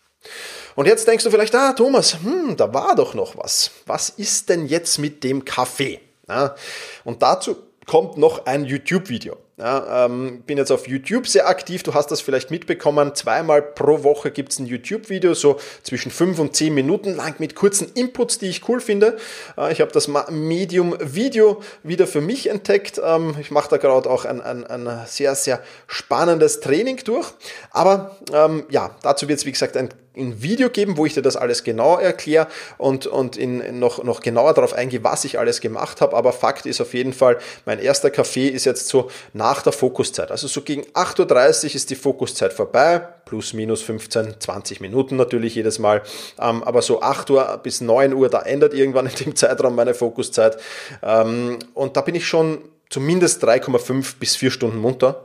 Und 0.74 0.86
jetzt 0.86 1.08
denkst 1.08 1.24
du 1.24 1.30
vielleicht, 1.30 1.54
ah, 1.54 1.72
Thomas, 1.72 2.18
hm, 2.22 2.56
da 2.56 2.72
war 2.72 2.94
doch 2.94 3.14
noch 3.14 3.36
was. 3.36 3.70
Was 3.86 4.10
ist 4.10 4.48
denn 4.48 4.66
jetzt 4.66 4.98
mit 4.98 5.24
dem 5.24 5.44
Kaffee? 5.44 6.00
Ja, 6.28 6.56
und 7.04 7.22
dazu 7.22 7.56
kommt 7.86 8.16
noch 8.16 8.46
ein 8.46 8.64
YouTube-Video. 8.64 9.36
Ja, 9.58 10.04
ähm, 10.04 10.42
bin 10.42 10.58
jetzt 10.58 10.70
auf 10.70 10.86
YouTube 10.86 11.26
sehr 11.26 11.48
aktiv, 11.48 11.82
du 11.82 11.94
hast 11.94 12.10
das 12.10 12.20
vielleicht 12.20 12.50
mitbekommen. 12.50 13.14
Zweimal 13.14 13.62
pro 13.62 14.02
Woche 14.02 14.30
gibt 14.30 14.52
es 14.52 14.58
ein 14.58 14.66
YouTube-Video, 14.66 15.32
so 15.32 15.58
zwischen 15.82 16.10
fünf 16.10 16.38
und 16.38 16.54
zehn 16.54 16.74
Minuten 16.74 17.16
lang 17.16 17.36
mit 17.38 17.54
kurzen 17.54 17.90
Inputs, 17.94 18.36
die 18.38 18.48
ich 18.48 18.68
cool 18.68 18.80
finde. 18.80 19.16
Äh, 19.56 19.72
ich 19.72 19.80
habe 19.80 19.90
das 19.92 20.08
Medium-Video 20.08 21.62
wieder 21.82 22.06
für 22.06 22.20
mich 22.20 22.50
entdeckt. 22.50 23.00
Ähm, 23.02 23.34
ich 23.40 23.50
mache 23.50 23.70
da 23.70 23.78
gerade 23.78 24.10
auch 24.10 24.26
ein, 24.26 24.42
ein, 24.42 24.66
ein, 24.66 25.06
sehr, 25.06 25.34
sehr 25.34 25.62
spannendes 25.86 26.60
Training 26.60 26.98
durch. 27.04 27.32
Aber 27.70 28.14
ähm, 28.34 28.64
ja, 28.68 28.94
dazu 29.00 29.26
wird 29.26 29.38
es, 29.38 29.46
wie 29.46 29.52
gesagt, 29.52 29.78
ein 29.78 29.88
ein 30.16 30.42
Video 30.42 30.70
geben, 30.70 30.96
wo 30.96 31.06
ich 31.06 31.14
dir 31.14 31.22
das 31.22 31.36
alles 31.36 31.64
genau 31.64 31.98
erkläre 31.98 32.48
und, 32.78 33.06
und 33.06 33.36
in, 33.36 33.78
noch, 33.78 34.02
noch 34.02 34.20
genauer 34.20 34.54
darauf 34.54 34.72
eingehe, 34.72 35.04
was 35.04 35.24
ich 35.24 35.38
alles 35.38 35.60
gemacht 35.60 36.00
habe. 36.00 36.16
Aber 36.16 36.32
Fakt 36.32 36.66
ist 36.66 36.80
auf 36.80 36.94
jeden 36.94 37.12
Fall, 37.12 37.38
mein 37.64 37.78
erster 37.78 38.10
Kaffee 38.10 38.48
ist 38.48 38.64
jetzt 38.64 38.88
so 38.88 39.10
nach 39.32 39.62
der 39.62 39.72
Fokuszeit. 39.72 40.30
Also 40.30 40.48
so 40.48 40.62
gegen 40.62 40.82
8.30 40.94 41.64
Uhr 41.64 41.74
ist 41.74 41.90
die 41.90 41.96
Fokuszeit 41.96 42.52
vorbei, 42.52 43.06
plus 43.24 43.52
minus 43.52 43.82
15, 43.82 44.40
20 44.40 44.80
Minuten 44.80 45.16
natürlich 45.16 45.54
jedes 45.54 45.78
Mal. 45.78 46.02
Ähm, 46.40 46.62
aber 46.62 46.82
so 46.82 47.02
8 47.02 47.30
Uhr 47.30 47.60
bis 47.62 47.80
9 47.80 48.12
Uhr, 48.14 48.28
da 48.28 48.40
ändert 48.40 48.74
irgendwann 48.74 49.06
in 49.06 49.14
dem 49.14 49.36
Zeitraum 49.36 49.74
meine 49.74 49.94
Fokuszeit. 49.94 50.58
Ähm, 51.02 51.58
und 51.74 51.96
da 51.96 52.00
bin 52.00 52.14
ich 52.14 52.26
schon 52.26 52.58
zumindest 52.88 53.44
3,5 53.44 54.18
bis 54.18 54.36
4 54.36 54.50
Stunden 54.50 54.78
munter. 54.78 55.24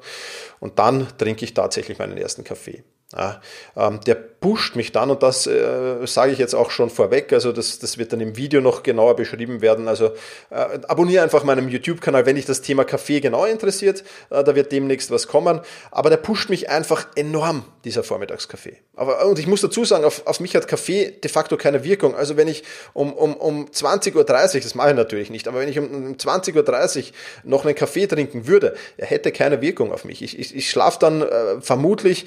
Und 0.59 0.77
dann 0.79 1.07
trinke 1.17 1.43
ich 1.45 1.53
tatsächlich 1.53 1.97
meinen 1.97 2.17
ersten 2.17 2.43
Kaffee. 2.43 2.83
Ja, 3.15 3.41
ähm, 3.75 3.99
der 4.05 4.15
pusht 4.15 4.75
mich 4.75 4.91
dann 4.91 5.11
und 5.11 5.21
das 5.21 5.45
äh, 5.45 6.05
sage 6.07 6.31
ich 6.31 6.39
jetzt 6.39 6.55
auch 6.55 6.71
schon 6.71 6.89
vorweg, 6.89 7.31
also 7.31 7.51
das, 7.51 7.77
das 7.77 7.99
wird 7.99 8.11
dann 8.11 8.21
im 8.21 8.37
Video 8.37 8.59
noch 8.59 8.81
genauer 8.81 9.15
beschrieben 9.15 9.61
werden. 9.61 9.87
Also 9.87 10.07
äh, 10.49 10.79
abonniere 10.87 11.21
einfach 11.21 11.43
meinen 11.43 11.69
YouTube-Kanal, 11.69 12.25
wenn 12.25 12.37
dich 12.37 12.45
das 12.45 12.61
Thema 12.61 12.83
Kaffee 12.83 13.19
genau 13.19 13.45
interessiert, 13.45 14.03
äh, 14.31 14.43
da 14.43 14.55
wird 14.55 14.71
demnächst 14.71 15.11
was 15.11 15.27
kommen. 15.27 15.61
Aber 15.91 16.09
der 16.09 16.17
pusht 16.17 16.49
mich 16.49 16.69
einfach 16.69 17.05
enorm, 17.15 17.65
dieser 17.85 18.03
Vormittagskaffee. 18.03 18.77
Aber, 18.95 19.25
und 19.27 19.37
ich 19.37 19.45
muss 19.45 19.61
dazu 19.61 19.85
sagen, 19.85 20.05
auf, 20.05 20.25
auf 20.25 20.39
mich 20.39 20.55
hat 20.55 20.67
Kaffee 20.67 21.11
de 21.11 21.29
facto 21.29 21.55
keine 21.55 21.83
Wirkung. 21.83 22.15
Also 22.15 22.35
wenn 22.35 22.47
ich 22.47 22.63
um, 22.93 23.13
um, 23.13 23.35
um 23.35 23.67
20.30 23.67 24.15
Uhr, 24.15 24.23
das 24.61 24.73
mache 24.73 24.89
ich 24.89 24.95
natürlich 24.95 25.29
nicht, 25.29 25.47
aber 25.47 25.59
wenn 25.59 25.69
ich 25.69 25.77
um, 25.77 25.87
um 25.87 26.13
20.30 26.15 26.97
Uhr 26.97 27.03
noch 27.43 27.63
einen 27.63 27.75
Kaffee 27.75 28.07
trinken 28.07 28.47
würde, 28.47 28.75
er 28.97 29.05
hätte 29.05 29.31
keine 29.31 29.61
Wirkung 29.61 29.91
auf 29.91 30.03
mich. 30.03 30.23
Ich, 30.23 30.39
ich, 30.39 30.55
ich 30.55 30.69
schlafe 30.69 30.97
dann 30.99 31.21
äh, 31.21 31.61
vermutlich 31.61 32.25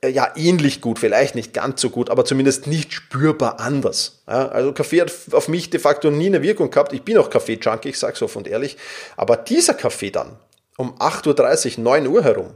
äh, 0.00 0.10
ja 0.26 0.32
ähnlich 0.36 0.80
gut, 0.80 0.98
vielleicht 0.98 1.34
nicht 1.34 1.52
ganz 1.52 1.80
so 1.80 1.90
gut, 1.90 2.10
aber 2.10 2.24
zumindest 2.24 2.66
nicht 2.66 2.92
spürbar 2.92 3.60
anders. 3.60 4.22
Ja, 4.26 4.48
also 4.48 4.72
Kaffee 4.72 5.00
hat 5.00 5.12
auf 5.32 5.48
mich 5.48 5.70
de 5.70 5.80
facto 5.80 6.10
nie 6.10 6.26
eine 6.26 6.42
Wirkung 6.42 6.70
gehabt. 6.70 6.92
Ich 6.92 7.02
bin 7.02 7.18
auch 7.18 7.30
Kaffee-Junkie, 7.30 7.90
ich 7.90 7.98
sage 7.98 8.14
es 8.14 8.22
offen 8.22 8.38
und 8.38 8.48
ehrlich. 8.48 8.76
Aber 9.16 9.36
dieser 9.36 9.74
Kaffee 9.74 10.10
dann 10.10 10.36
um 10.76 10.94
8.30 10.98 11.78
Uhr, 11.78 11.84
9 11.84 12.06
Uhr 12.06 12.24
herum, 12.24 12.54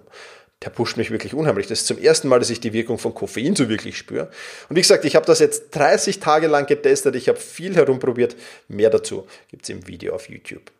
der 0.62 0.70
pusht 0.70 0.96
mich 0.96 1.10
wirklich 1.10 1.32
unheimlich. 1.32 1.68
Das 1.68 1.80
ist 1.80 1.86
zum 1.86 1.98
ersten 1.98 2.28
Mal, 2.28 2.38
dass 2.38 2.50
ich 2.50 2.60
die 2.60 2.72
Wirkung 2.72 2.98
von 2.98 3.14
Koffein 3.14 3.56
so 3.56 3.68
wirklich 3.68 3.96
spüre. 3.96 4.30
Und 4.68 4.76
wie 4.76 4.82
gesagt, 4.82 5.04
ich 5.04 5.16
habe 5.16 5.24
das 5.24 5.38
jetzt 5.38 5.70
30 5.70 6.20
Tage 6.20 6.48
lang 6.48 6.66
getestet, 6.66 7.16
ich 7.16 7.28
habe 7.28 7.38
viel 7.38 7.74
herumprobiert. 7.74 8.36
Mehr 8.68 8.90
dazu 8.90 9.26
gibt 9.48 9.62
es 9.62 9.70
im 9.70 9.86
Video 9.86 10.14
auf 10.14 10.28
YouTube. 10.28 10.70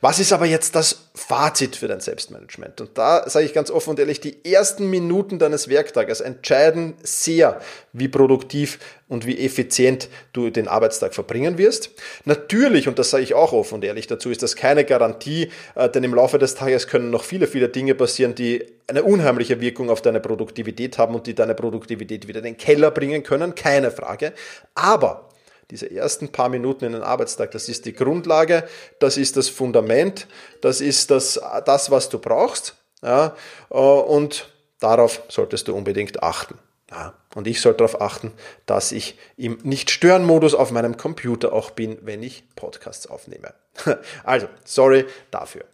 Was 0.00 0.18
ist 0.18 0.32
aber 0.32 0.46
jetzt 0.46 0.74
das 0.74 1.10
Fazit 1.14 1.76
für 1.76 1.88
dein 1.88 2.00
Selbstmanagement? 2.00 2.80
Und 2.80 2.98
da 2.98 3.28
sage 3.28 3.46
ich 3.46 3.52
ganz 3.52 3.70
offen 3.70 3.90
und 3.90 3.98
ehrlich, 3.98 4.20
die 4.20 4.44
ersten 4.44 4.90
Minuten 4.90 5.38
deines 5.38 5.68
Werktages 5.68 6.20
entscheiden 6.20 6.94
sehr, 7.02 7.60
wie 7.92 8.08
produktiv 8.08 8.78
und 9.08 9.26
wie 9.26 9.38
effizient 9.38 10.08
du 10.32 10.50
den 10.50 10.68
Arbeitstag 10.68 11.14
verbringen 11.14 11.58
wirst. 11.58 11.90
Natürlich, 12.24 12.88
und 12.88 12.98
das 12.98 13.10
sage 13.10 13.22
ich 13.22 13.34
auch 13.34 13.52
offen 13.52 13.74
und 13.74 13.84
ehrlich 13.84 14.06
dazu, 14.06 14.30
ist 14.30 14.42
das 14.42 14.56
keine 14.56 14.84
Garantie, 14.84 15.50
äh, 15.74 15.88
denn 15.88 16.04
im 16.04 16.14
Laufe 16.14 16.38
des 16.38 16.54
Tages 16.54 16.86
können 16.86 17.10
noch 17.10 17.24
viele, 17.24 17.46
viele 17.46 17.68
Dinge 17.68 17.94
passieren, 17.94 18.34
die 18.34 18.66
eine 18.86 19.04
unheimliche 19.04 19.60
Wirkung 19.60 19.88
auf 19.90 20.02
deine 20.02 20.20
Produktivität 20.20 20.98
haben 20.98 21.14
und 21.14 21.26
die 21.26 21.34
deine 21.34 21.54
Produktivität 21.54 22.26
wieder 22.26 22.38
in 22.38 22.44
den 22.44 22.56
Keller 22.56 22.90
bringen 22.90 23.22
können, 23.22 23.54
keine 23.54 23.90
Frage. 23.90 24.32
Aber 24.74 25.29
diese 25.70 25.90
ersten 25.90 26.30
paar 26.30 26.48
Minuten 26.48 26.84
in 26.84 26.92
den 26.92 27.02
Arbeitstag, 27.02 27.52
das 27.52 27.68
ist 27.68 27.86
die 27.86 27.92
Grundlage, 27.92 28.68
das 28.98 29.16
ist 29.16 29.36
das 29.36 29.48
Fundament, 29.48 30.26
das 30.60 30.80
ist 30.80 31.10
das, 31.10 31.40
das 31.64 31.90
was 31.90 32.08
du 32.08 32.18
brauchst. 32.18 32.76
Ja, 33.02 33.34
äh, 33.70 33.76
und 33.76 34.50
darauf 34.78 35.22
solltest 35.28 35.68
du 35.68 35.74
unbedingt 35.74 36.22
achten. 36.22 36.58
Ja, 36.90 37.14
und 37.36 37.46
ich 37.46 37.60
sollte 37.60 37.78
darauf 37.78 38.00
achten, 38.00 38.32
dass 38.66 38.90
ich 38.90 39.16
im 39.36 39.58
Nicht-Stören-Modus 39.62 40.54
auf 40.54 40.72
meinem 40.72 40.96
Computer 40.96 41.52
auch 41.52 41.70
bin, 41.70 41.98
wenn 42.02 42.22
ich 42.22 42.42
Podcasts 42.56 43.06
aufnehme. 43.06 43.54
Also, 44.24 44.48
sorry 44.64 45.06
dafür. 45.30 45.64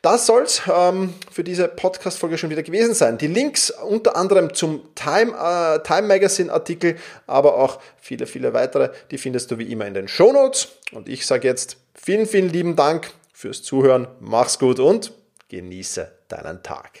Das 0.00 0.26
soll's 0.26 0.62
ähm, 0.72 1.12
für 1.30 1.44
diese 1.44 1.68
Podcast-Folge 1.68 2.38
schon 2.38 2.48
wieder 2.48 2.62
gewesen 2.62 2.94
sein. 2.94 3.18
Die 3.18 3.26
Links 3.26 3.70
unter 3.70 4.16
anderem 4.16 4.54
zum 4.54 4.94
Time, 4.94 5.32
äh, 5.32 5.82
Time 5.82 6.08
Magazine-Artikel, 6.08 6.96
aber 7.26 7.56
auch 7.56 7.78
viele, 8.00 8.26
viele 8.26 8.54
weitere, 8.54 8.90
die 9.10 9.18
findest 9.18 9.50
du 9.50 9.58
wie 9.58 9.70
immer 9.70 9.86
in 9.86 9.94
den 9.94 10.08
Show 10.08 10.32
Notes. 10.32 10.68
Und 10.92 11.08
ich 11.08 11.26
sage 11.26 11.46
jetzt 11.46 11.76
vielen, 11.94 12.26
vielen 12.26 12.48
lieben 12.48 12.74
Dank 12.74 13.10
fürs 13.34 13.62
Zuhören. 13.62 14.08
Mach's 14.20 14.58
gut 14.58 14.80
und 14.80 15.12
genieße 15.48 16.10
deinen 16.28 16.62
Tag. 16.62 17.00